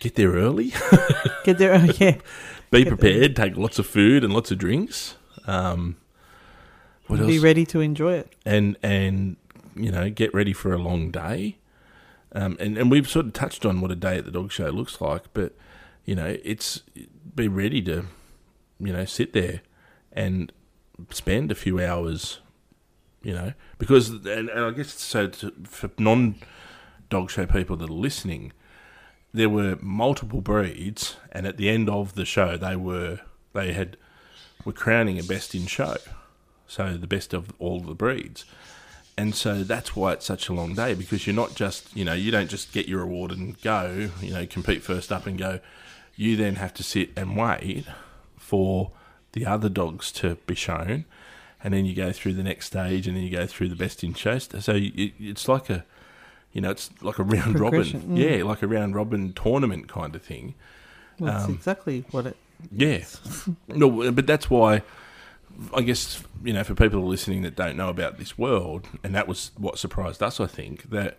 get 0.00 0.14
there 0.14 0.30
early. 0.32 0.72
Get 1.44 1.58
there, 1.58 1.74
oh, 1.74 1.88
yeah. 1.98 2.16
Be 2.70 2.84
Get 2.84 2.84
there. 2.84 2.96
prepared. 2.96 3.36
Take 3.36 3.56
lots 3.56 3.78
of 3.78 3.86
food 3.86 4.22
and 4.24 4.32
lots 4.32 4.50
of 4.50 4.56
drinks. 4.58 5.16
Um, 5.46 5.96
what 7.08 7.18
Be 7.26 7.34
else? 7.34 7.42
ready 7.44 7.66
to 7.66 7.80
enjoy 7.80 8.14
it. 8.14 8.32
and 8.46 8.76
and 8.82 9.36
you 9.74 9.90
know 9.90 10.08
get 10.08 10.32
ready 10.32 10.52
for 10.52 10.72
a 10.72 10.78
long 10.78 11.10
day. 11.10 11.56
Um, 12.34 12.56
and 12.58 12.78
and 12.78 12.90
we've 12.90 13.08
sort 13.08 13.26
of 13.26 13.32
touched 13.32 13.66
on 13.66 13.80
what 13.80 13.90
a 13.90 13.96
day 13.96 14.16
at 14.16 14.24
the 14.24 14.30
dog 14.30 14.52
show 14.52 14.70
looks 14.70 15.00
like, 15.00 15.24
but 15.34 15.54
you 16.04 16.14
know 16.14 16.36
it's 16.42 16.82
be 17.34 17.48
ready 17.48 17.82
to 17.82 18.06
you 18.80 18.92
know 18.92 19.04
sit 19.04 19.32
there 19.32 19.60
and 20.12 20.52
spend 21.10 21.50
a 21.50 21.54
few 21.54 21.80
hours, 21.80 22.40
you 23.22 23.32
know, 23.32 23.52
because 23.78 24.10
and, 24.10 24.26
and 24.48 24.50
I 24.50 24.70
guess 24.70 24.94
so 24.94 25.28
to, 25.28 25.52
for 25.64 25.90
non 25.98 26.36
dog 27.10 27.30
show 27.30 27.46
people 27.46 27.76
that 27.76 27.90
are 27.90 27.92
listening, 27.92 28.52
there 29.32 29.48
were 29.48 29.76
multiple 29.80 30.40
breeds, 30.40 31.16
and 31.30 31.46
at 31.46 31.56
the 31.56 31.68
end 31.68 31.88
of 31.88 32.14
the 32.14 32.24
show, 32.24 32.56
they 32.56 32.76
were 32.76 33.20
they 33.52 33.72
had 33.72 33.96
were 34.64 34.72
crowning 34.72 35.18
a 35.18 35.22
best 35.22 35.54
in 35.54 35.66
show, 35.66 35.96
so 36.66 36.96
the 36.96 37.06
best 37.06 37.34
of 37.34 37.52
all 37.58 37.80
the 37.80 37.94
breeds, 37.94 38.44
and 39.16 39.34
so 39.34 39.62
that's 39.62 39.94
why 39.94 40.12
it's 40.12 40.26
such 40.26 40.48
a 40.48 40.52
long 40.52 40.74
day 40.74 40.94
because 40.94 41.26
you're 41.26 41.36
not 41.36 41.54
just 41.54 41.94
you 41.96 42.04
know 42.04 42.14
you 42.14 42.30
don't 42.30 42.48
just 42.48 42.72
get 42.72 42.88
your 42.88 43.02
award 43.02 43.30
and 43.30 43.60
go 43.62 44.10
you 44.20 44.32
know 44.32 44.46
compete 44.46 44.82
first 44.82 45.12
up 45.12 45.26
and 45.26 45.38
go, 45.38 45.60
you 46.16 46.36
then 46.36 46.56
have 46.56 46.74
to 46.74 46.82
sit 46.82 47.10
and 47.16 47.36
wait 47.36 47.84
for 48.36 48.92
the 49.32 49.46
other 49.46 49.68
dogs 49.68 50.12
to 50.12 50.36
be 50.46 50.54
shown, 50.54 51.04
and 51.62 51.72
then 51.72 51.84
you 51.86 51.94
go 51.94 52.12
through 52.12 52.34
the 52.34 52.42
next 52.42 52.66
stage, 52.66 53.06
and 53.06 53.16
then 53.16 53.24
you 53.24 53.30
go 53.30 53.46
through 53.46 53.68
the 53.68 53.76
best 53.76 54.04
in 54.04 54.14
show. 54.14 54.38
So 54.38 54.72
you, 54.74 55.12
it's 55.18 55.48
like 55.48 55.70
a 55.70 55.84
you 56.52 56.60
know, 56.60 56.70
it's 56.70 56.90
like 57.00 57.18
a 57.18 57.22
round 57.22 57.58
robin, 57.58 57.80
Progression, 57.80 58.02
mm. 58.02 58.18
yeah, 58.18 58.44
like 58.44 58.62
a 58.62 58.66
round 58.66 58.94
robin 58.94 59.32
tournament 59.32 59.88
kind 59.88 60.14
of 60.14 60.22
thing. 60.22 60.54
Well, 61.18 61.32
That's 61.32 61.44
Um, 61.46 61.54
exactly 61.54 62.04
what 62.10 62.26
it. 62.26 62.36
Yeah, 62.70 63.04
no, 63.68 64.12
but 64.12 64.26
that's 64.26 64.50
why 64.50 64.82
I 65.74 65.82
guess 65.82 66.22
you 66.42 66.52
know 66.52 66.64
for 66.64 66.74
people 66.74 67.06
listening 67.06 67.42
that 67.42 67.56
don't 67.56 67.76
know 67.76 67.88
about 67.88 68.18
this 68.18 68.36
world, 68.38 68.88
and 69.02 69.14
that 69.14 69.28
was 69.28 69.52
what 69.56 69.78
surprised 69.78 70.22
us. 70.22 70.40
I 70.40 70.46
think 70.46 70.90
that 70.90 71.18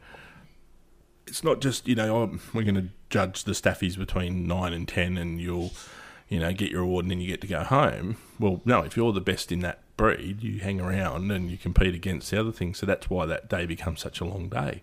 it's 1.27 1.43
not 1.43 1.61
just 1.61 1.87
you 1.87 1.95
know 1.95 2.15
oh, 2.15 2.39
we're 2.53 2.63
going 2.63 2.75
to 2.75 2.89
judge 3.09 3.43
the 3.43 3.51
staffies 3.53 3.97
between 3.97 4.47
nine 4.47 4.73
and 4.73 4.87
ten, 4.87 5.17
and 5.17 5.39
you'll 5.39 5.71
you 6.29 6.39
know 6.39 6.53
get 6.53 6.71
your 6.71 6.81
award 6.81 7.05
and 7.05 7.11
then 7.11 7.19
you 7.19 7.27
get 7.27 7.41
to 7.41 7.47
go 7.47 7.63
home. 7.63 8.17
Well, 8.39 8.61
no, 8.65 8.81
if 8.81 8.97
you're 8.97 9.13
the 9.13 9.21
best 9.21 9.51
in 9.51 9.59
that 9.59 9.79
breed, 9.97 10.41
you 10.41 10.59
hang 10.59 10.81
around 10.81 11.31
and 11.31 11.51
you 11.51 11.57
compete 11.57 11.95
against 11.95 12.31
the 12.31 12.39
other 12.39 12.51
things. 12.51 12.79
So 12.79 12.85
that's 12.85 13.09
why 13.09 13.25
that 13.25 13.49
day 13.49 13.65
becomes 13.65 14.01
such 14.01 14.19
a 14.19 14.25
long 14.25 14.49
day. 14.49 14.81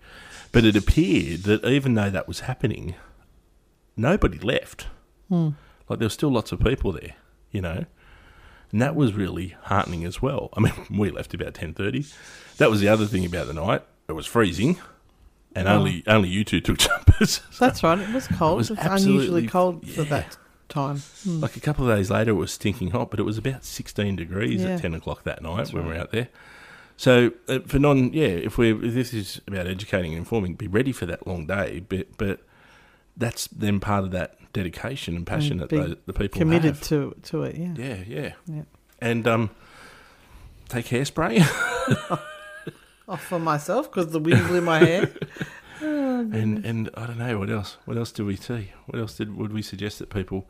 But 0.53 0.65
it 0.65 0.77
appeared 0.77 1.43
that 1.45 1.65
even 1.65 1.95
though 1.95 2.11
that 2.11 2.29
was 2.29 2.41
happening, 2.41 2.95
nobody 3.97 4.39
left. 4.39 4.87
Hmm. 5.29 5.51
Like 5.89 5.99
there 5.99 6.07
were 6.07 6.11
still 6.11 6.31
lots 6.31 6.53
of 6.53 6.61
people 6.61 6.93
there, 6.93 7.15
you 7.51 7.61
know, 7.61 7.87
and 8.73 8.81
that 8.83 8.95
was 8.95 9.13
really 9.15 9.55
heartening 9.65 10.05
as 10.05 10.21
well. 10.23 10.51
I 10.57 10.61
mean, 10.61 10.73
we 10.91 11.11
left 11.11 11.35
about 11.35 11.55
ten 11.55 11.75
thirty. 11.75 12.05
That 12.59 12.71
was 12.71 12.81
the 12.81 12.89
other 12.89 13.07
thing 13.07 13.25
about 13.25 13.47
the 13.47 13.55
night. 13.55 13.83
It 14.09 14.13
was 14.13 14.27
freezing, 14.27 14.79
and 15.55 15.69
Oh. 15.69 15.77
only 15.77 16.03
only 16.07 16.29
you 16.29 16.45
two 16.45 16.61
took 16.61 16.79
jumpers. 16.87 17.41
That's 17.59 17.83
right. 17.83 17.99
It 17.99 18.13
was 18.13 18.27
cold. 18.29 18.59
was 18.59 18.71
It 18.71 18.79
was 18.79 19.05
unusually 19.05 19.47
cold 19.47 19.87
for 19.89 20.05
that 20.05 20.37
time. 20.69 20.99
Hmm. 21.25 21.41
like 21.41 21.57
a 21.57 21.61
couple 21.61 21.89
of 21.91 21.97
days 21.97 22.11
later, 22.11 22.31
it 22.31 22.35
was 22.35 22.53
stinking 22.53 22.91
hot, 22.93 23.11
but 23.11 23.19
it 23.19 23.25
was 23.25 23.39
about 23.39 23.65
sixteen 23.65 24.17
degrees 24.17 24.63
Yeah. 24.63 24.71
at 24.75 24.83
ten 24.83 24.95
o'clock 24.95 25.25
that 25.25 25.43
night 25.43 25.57
That's 25.59 25.73
when 25.73 25.85
we 25.87 25.93
were 25.95 25.99
out 25.99 26.13
there. 26.13 26.29
So 26.97 27.33
uh, 27.49 27.61
for 27.67 27.79
non, 27.79 28.13
yeah, 28.13 28.27
if 28.27 28.59
we 28.59 28.73
if 28.73 28.95
this 28.95 29.15
is 29.15 29.41
about 29.49 29.67
educating 29.67 30.13
and 30.13 30.19
informing, 30.19 30.55
be 30.55 30.69
ready 30.69 30.93
for 30.93 31.07
that 31.07 31.27
long 31.27 31.47
day. 31.47 31.83
But 31.89 32.17
but 32.19 32.41
that's 33.17 33.47
then 33.49 33.81
part 33.81 34.05
of 34.05 34.11
that 34.13 34.37
dedication 34.53 35.15
and 35.17 35.27
passion 35.27 35.61
And 35.61 35.61
that 35.63 35.69
the, 35.71 35.99
the 36.07 36.13
people 36.13 36.39
Committed 36.39 36.77
have. 36.77 36.81
to 36.89 37.15
to 37.25 37.43
it. 37.45 37.57
Yeah. 37.57 37.75
Yeah, 37.77 37.97
yeah. 38.07 38.33
Yeah. 38.47 38.63
And 39.01 39.27
um, 39.29 39.51
take 40.69 40.87
hairspray 40.87 41.41
Oh, 43.09 43.17
for 43.17 43.41
myself 43.41 43.91
because 43.91 44.13
the 44.13 44.21
wind 44.21 44.47
blew 44.47 44.61
my 44.61 44.79
hair. 44.79 45.11
Oh, 45.83 46.21
and 46.21 46.63
and 46.67 46.91
I 46.93 47.07
don't 47.07 47.17
know 47.17 47.39
what 47.39 47.49
else. 47.49 47.79
What 47.87 47.97
else 47.97 48.13
do 48.13 48.27
we 48.27 48.37
see? 48.37 48.71
What 48.85 48.99
else 49.01 49.17
did 49.17 49.35
would 49.35 49.51
we 49.51 49.63
suggest 49.63 49.99
that 50.01 50.11
people 50.11 50.47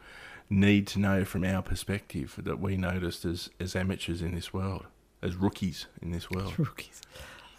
need 0.48 0.88
to 0.88 0.98
know 0.98 1.24
from 1.24 1.44
our 1.44 1.62
perspective 1.62 2.34
that 2.42 2.58
we 2.58 2.76
noticed 2.76 3.24
as 3.24 3.48
as 3.60 3.76
amateurs 3.76 4.22
in 4.22 4.34
this 4.34 4.52
world, 4.52 4.86
as 5.22 5.36
rookies 5.36 5.86
in 6.02 6.10
this 6.10 6.28
world? 6.32 6.54
rookies. 6.58 7.00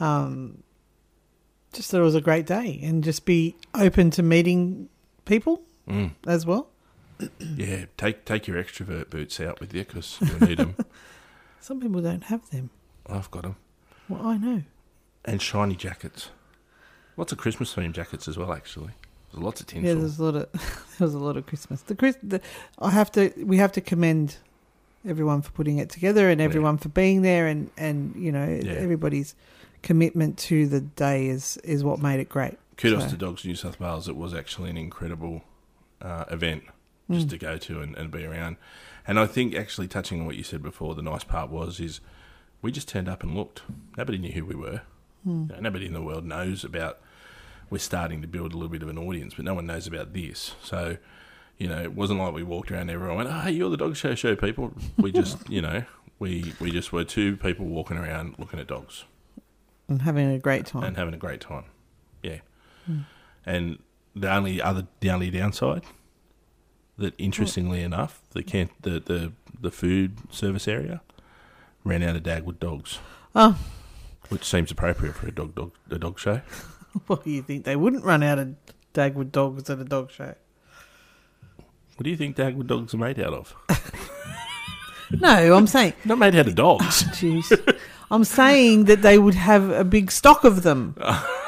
Um, 0.02 0.64
just 1.74 1.92
that 1.92 2.00
it 2.00 2.04
was 2.04 2.16
a 2.16 2.22
great 2.22 2.46
day, 2.46 2.80
and 2.84 3.04
just 3.04 3.26
be 3.26 3.56
open 3.76 4.10
to 4.12 4.24
meeting 4.24 4.90
people 5.26 5.62
Mm. 5.88 6.12
as 6.28 6.46
well. 6.46 6.68
Yeah, 7.40 7.86
take 7.98 8.26
take 8.26 8.48
your 8.48 8.62
extrovert 8.62 9.10
boots 9.10 9.40
out 9.40 9.60
with 9.60 9.74
you 9.74 9.84
because 9.84 10.18
you'll 10.22 10.48
need 10.50 10.58
them. 10.58 10.76
Some 11.60 11.80
people 11.80 12.02
don't 12.02 12.24
have 12.26 12.50
them. 12.50 12.70
I've 13.08 13.30
got 13.32 13.44
them. 13.44 13.56
Well, 14.10 14.26
I 14.26 14.38
know. 14.38 14.64
And 15.26 15.42
shiny 15.42 15.76
jackets. 15.76 16.30
Lots 17.18 17.32
of 17.32 17.38
Christmas 17.38 17.74
themed 17.76 17.94
jackets 17.94 18.28
as 18.28 18.38
well. 18.38 18.52
Actually, 18.54 18.92
there's 19.32 19.44
lots 19.44 19.62
of 19.62 19.68
tinsel. 19.68 19.88
Yeah, 19.90 19.94
there's 20.00 20.18
a 20.20 20.24
lot 20.24 20.36
of 20.36 20.52
there 20.98 21.06
was 21.06 21.14
a 21.14 21.20
lot 21.20 21.38
of 21.38 21.46
Christmas. 21.46 21.82
The 21.84 21.96
Chris, 21.96 22.18
the, 22.24 22.42
I 22.80 22.90
have 22.92 23.12
to 23.14 23.32
we 23.38 23.58
have 23.58 23.72
to 23.74 23.82
commend 23.82 24.38
everyone 25.08 25.42
for 25.42 25.52
putting 25.52 25.78
it 25.78 25.90
together 25.90 26.30
and 26.30 26.40
Yeah. 26.40 26.46
everyone 26.46 26.78
for 26.78 26.90
being 26.90 27.22
there 27.22 27.46
and 27.48 27.70
and 27.78 28.16
you 28.16 28.32
know 28.32 28.48
Yeah. 28.64 28.74
everybody's 28.74 29.36
commitment 29.84 30.38
to 30.38 30.68
the 30.68 30.82
day 30.82 31.28
is 31.28 31.58
is 31.58 31.84
what 31.84 32.00
made 32.02 32.20
it 32.20 32.30
great. 32.30 32.58
Kudos 32.78 33.04
So- 33.04 33.10
to 33.12 33.18
Dogs 33.18 33.46
New 33.46 33.56
South 33.56 33.80
Wales. 33.80 34.08
It 34.08 34.16
was 34.16 34.34
actually 34.34 34.70
an 34.70 34.78
incredible 34.78 35.44
uh, 36.02 36.26
event 36.32 36.64
just 37.10 37.28
Mm. 37.28 37.30
to 37.32 37.38
go 37.38 37.58
to 37.58 37.82
and, 37.82 37.96
and 37.98 38.10
be 38.10 38.24
around. 38.26 38.56
And 39.06 39.20
I 39.20 39.26
think 39.28 39.54
actually 39.56 39.88
touching 39.88 40.20
on 40.22 40.26
what 40.26 40.36
you 40.36 40.44
said 40.44 40.64
before, 40.64 40.96
the 40.96 41.02
nice 41.02 41.24
part 41.24 41.50
was 41.50 41.80
is 41.80 42.00
we 42.62 42.72
just 42.72 42.88
turned 42.88 43.10
up 43.10 43.22
and 43.24 43.36
looked. 43.36 43.62
Nobody 43.98 44.18
knew 44.18 44.32
who 44.32 44.46
we 44.46 44.56
were. 44.56 44.82
Mm. 45.28 45.50
You 45.50 45.56
know, 45.56 45.62
nobody 45.62 45.86
in 45.88 45.94
the 45.94 46.02
world 46.02 46.26
knows 46.26 46.64
about. 46.64 47.00
We're 47.70 47.78
starting 47.80 48.22
to 48.22 48.28
build 48.28 48.52
a 48.54 48.56
little 48.56 48.70
bit 48.70 48.82
of 48.84 48.90
an 48.90 48.98
audience, 48.98 49.34
but 49.36 49.46
no 49.46 49.54
one 49.54 49.66
knows 49.66 49.88
about 49.88 50.14
this. 50.14 50.56
So, 50.64 50.98
you 51.58 51.68
know, 51.68 51.82
it 51.82 51.94
wasn't 51.94 52.20
like 52.20 52.34
we 52.34 52.44
walked 52.44 52.72
around 52.72 52.82
and 52.82 52.92
everyone 52.92 53.18
went, 53.18 53.30
"Oh, 53.30 53.40
hey, 53.42 53.52
you're 53.52 53.70
the 53.70 53.78
dog 53.78 53.96
show 53.96 54.14
show 54.16 54.36
people." 54.36 54.74
We 54.98 55.12
just, 55.12 55.50
you 55.50 55.62
know, 55.62 55.84
we 56.20 56.54
we 56.60 56.72
just 56.72 56.92
were 56.94 57.04
two 57.04 57.38
people 57.38 57.66
walking 57.66 57.98
around 57.98 58.36
looking 58.40 58.60
at 58.60 58.68
dogs 58.68 59.06
and 59.92 60.02
having 60.04 60.32
a 60.32 60.40
great 60.40 60.66
time. 60.66 60.84
and 60.84 60.98
having 60.98 61.14
a 61.14 61.18
great 61.18 61.42
time. 61.42 61.66
Yeah. 62.24 62.40
Mm. 62.90 63.06
And 63.46 63.80
the 64.16 64.34
only 64.34 64.62
other 64.62 64.88
the 65.00 65.10
only 65.10 65.30
downside 65.30 65.84
that 66.98 67.14
interestingly 67.18 67.82
enough, 67.82 68.22
the 68.32 68.44
can 68.44 68.70
the, 68.82 69.00
the 69.00 69.34
the 69.60 69.72
food 69.72 70.18
service 70.30 70.68
area 70.68 71.02
ran 71.84 72.04
out 72.04 72.16
of 72.16 72.24
Dagwood 72.24 72.60
dogs. 72.60 73.00
Oh. 73.36 73.58
Which 74.30 74.46
seems 74.46 74.72
appropriate 74.72 75.16
for 75.16 75.28
a 75.28 75.32
dog 75.32 75.56
dog 75.56 75.72
a 75.90 76.00
dog 76.00 76.20
show. 76.20 76.42
What 77.08 77.24
do 77.24 77.30
you 77.30 77.42
think? 77.42 77.64
They 77.64 77.78
wouldn't 77.78 78.04
run 78.04 78.22
out 78.22 78.38
of 78.38 78.54
Dagwood 78.94 79.32
dogs 79.32 79.70
at 79.70 79.80
a 79.80 79.86
dog 79.86 80.12
show. 80.12 80.36
What 81.96 82.04
do 82.04 82.10
you 82.10 82.18
think 82.18 82.36
Dagwood 82.36 82.68
dogs 82.68 82.94
are 82.94 82.98
made 82.98 83.18
out 83.18 83.34
of? 83.34 83.56
No, 85.20 85.56
I'm 85.56 85.68
saying, 85.68 85.94
Not 86.06 86.18
made 86.20 86.36
out 86.36 86.48
of 86.48 86.56
dogs. 86.56 87.04
jeez, 87.20 87.78
I'm 88.12 88.24
saying 88.26 88.86
that 88.86 89.02
they 89.02 89.18
would 89.18 89.36
have 89.36 89.70
a 89.70 89.84
big 89.84 90.12
stock 90.12 90.44
of 90.44 90.64
them, 90.64 90.96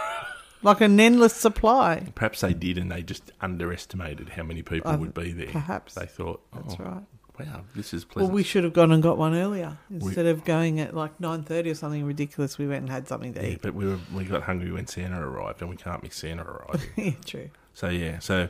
like 0.64 0.82
an 0.82 1.00
endless 1.00 1.34
supply. 1.34 2.08
Perhaps 2.16 2.42
they 2.42 2.54
did 2.54 2.78
and 2.78 2.92
they 2.92 3.04
just 3.04 3.32
underestimated 3.42 4.30
how 4.30 4.44
many 4.44 4.62
people 4.64 4.92
Uh, 4.92 4.98
would 4.98 5.14
be 5.14 5.32
there. 5.34 5.48
Perhaps 5.48 5.94
They 5.96 6.06
thought, 6.06 6.42
that's 6.54 6.76
oh, 6.80 6.84
right. 6.84 7.04
wow, 7.48 7.64
this 7.76 7.94
is 7.94 8.06
pleasant. 8.06 8.30
Well, 8.30 8.36
we 8.36 8.44
should 8.44 8.64
have 8.64 8.74
gone 8.74 8.92
and 8.92 9.04
got 9.04 9.18
one 9.18 9.36
earlier 9.36 9.78
instead 9.92 10.26
of 10.26 10.46
going 10.46 10.80
at 10.80 10.96
like 10.96 11.20
nine 11.20 11.44
thirty 11.44 11.70
or 11.70 11.76
something 11.76 12.06
ridiculous. 12.06 12.58
We 12.58 12.68
went 12.68 12.82
and 12.84 12.90
had 12.90 13.08
something 13.08 13.34
to 13.34 13.42
yeah, 13.42 13.50
eat. 13.54 13.62
but 13.62 13.74
we 13.76 13.86
were 13.86 14.00
we 14.14 14.24
got 14.24 14.44
hungry 14.44 14.72
when 14.72 14.88
Santa 14.88 15.20
arrived, 15.20 15.62
and 15.62 15.70
we 15.70 15.76
can't 15.76 16.02
miss 16.02 16.16
Santa 16.16 16.44
arriving. 16.44 16.90
yeah, 16.96 17.12
true. 17.26 17.50
So 17.74 17.90
yeah, 17.90 18.20
so 18.20 18.50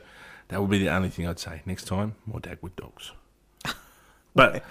that 0.50 0.62
would 0.62 0.70
be 0.70 0.78
the 0.78 0.90
only 0.90 1.10
thing 1.10 1.28
I'd 1.28 1.40
say. 1.40 1.62
Next 1.66 1.86
time, 1.86 2.16
more 2.28 2.40
Dagwood 2.40 2.76
dogs. 2.76 3.12
But 4.36 4.64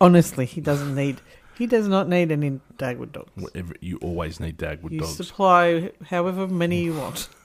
honestly, 0.00 0.44
he 0.46 0.60
doesn't 0.60 0.94
need. 0.94 1.20
He 1.58 1.66
does 1.66 1.88
not 1.88 2.08
need 2.08 2.30
any 2.30 2.60
Dagwood 2.76 3.12
dogs. 3.12 3.30
whatever, 3.34 3.74
you 3.80 3.98
always 3.98 4.40
need 4.40 4.58
Dagwood 4.58 4.92
You 4.92 5.00
dogs. 5.00 5.16
supply 5.16 5.90
however 6.06 6.46
many 6.46 6.84
you 6.84 6.94
want. 6.94 7.28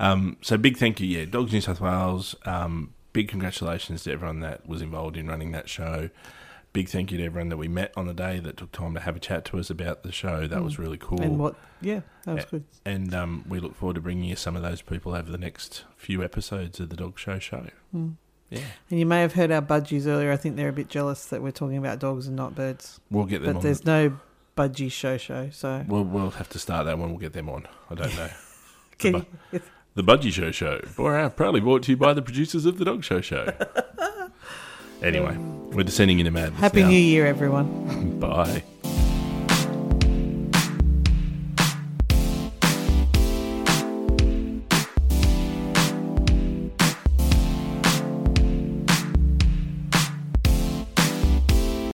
Um, 0.00 0.38
so 0.40 0.56
big 0.56 0.76
thank 0.76 0.98
you, 0.98 1.06
yeah, 1.06 1.24
Dogs 1.24 1.52
New 1.52 1.60
South 1.60 1.80
Wales. 1.80 2.34
Um, 2.44 2.94
big 3.12 3.28
congratulations 3.28 4.02
to 4.02 4.12
everyone 4.12 4.40
that 4.40 4.66
was 4.66 4.82
involved 4.82 5.16
in 5.16 5.28
running 5.28 5.52
that 5.52 5.68
show. 5.68 6.10
Big 6.72 6.88
thank 6.88 7.12
you 7.12 7.18
to 7.18 7.24
everyone 7.24 7.48
that 7.50 7.58
we 7.58 7.68
met 7.68 7.92
on 7.96 8.06
the 8.06 8.14
day 8.14 8.40
that 8.40 8.56
took 8.56 8.72
time 8.72 8.94
to 8.94 9.00
have 9.00 9.14
a 9.14 9.20
chat 9.20 9.44
to 9.44 9.58
us 9.60 9.70
about 9.70 10.02
the 10.02 10.10
show. 10.10 10.48
That 10.48 10.64
was 10.64 10.80
really 10.80 10.96
cool. 10.98 11.20
And 11.20 11.38
what? 11.38 11.54
Yeah, 11.80 12.00
that 12.24 12.34
was 12.34 12.44
good. 12.46 12.64
And 12.84 13.14
um, 13.14 13.44
we 13.48 13.60
look 13.60 13.76
forward 13.76 13.94
to 13.94 14.00
bringing 14.00 14.24
you 14.24 14.34
some 14.34 14.56
of 14.56 14.62
those 14.62 14.82
people 14.82 15.14
over 15.14 15.30
the 15.30 15.38
next 15.38 15.84
few 15.96 16.24
episodes 16.24 16.80
of 16.80 16.88
the 16.88 16.96
Dog 16.96 17.16
Show 17.18 17.38
show. 17.38 17.66
Mm. 17.94 18.16
Yeah, 18.52 18.60
And 18.90 18.98
you 19.00 19.06
may 19.06 19.20
have 19.22 19.32
heard 19.32 19.50
our 19.50 19.62
budgies 19.62 20.06
earlier. 20.06 20.30
I 20.30 20.36
think 20.36 20.56
they're 20.56 20.68
a 20.68 20.72
bit 20.72 20.88
jealous 20.88 21.24
that 21.26 21.42
we're 21.42 21.50
talking 21.52 21.78
about 21.78 21.98
dogs 21.98 22.26
and 22.26 22.36
not 22.36 22.54
birds. 22.54 23.00
we'll 23.10 23.24
get 23.24 23.40
them 23.42 23.52
But 23.54 23.56
on. 23.58 23.62
there's 23.64 23.84
no 23.84 24.18
budgie 24.56 24.92
show 24.92 25.16
show. 25.16 25.48
So 25.50 25.84
We'll, 25.88 26.04
we'll 26.04 26.30
have 26.30 26.48
to 26.50 26.58
start 26.58 26.84
that 26.86 26.98
one. 26.98 27.10
We'll 27.10 27.18
get 27.20 27.32
them 27.32 27.48
on. 27.48 27.66
I 27.90 27.94
don't 27.94 28.14
know. 28.16 28.28
Can 28.98 29.12
bu- 29.52 29.60
The 29.94 30.04
Budgie 30.04 30.32
Show 30.32 30.50
Show. 30.50 30.80
Boy, 30.96 31.28
proudly 31.30 31.60
brought 31.60 31.82
to 31.84 31.90
you 31.92 31.96
by 31.96 32.12
the 32.14 32.22
producers 32.22 32.64
of 32.66 32.78
the 32.78 32.84
Dog 32.84 33.02
Show 33.04 33.20
Show. 33.20 33.52
Anyway, 35.02 35.36
we're 35.72 35.82
descending 35.82 36.20
into 36.20 36.30
madness 36.30 36.60
Happy 36.60 36.82
now. 36.82 36.88
New 36.88 36.96
Year, 36.96 37.26
everyone. 37.26 38.18
Bye. 38.20 38.62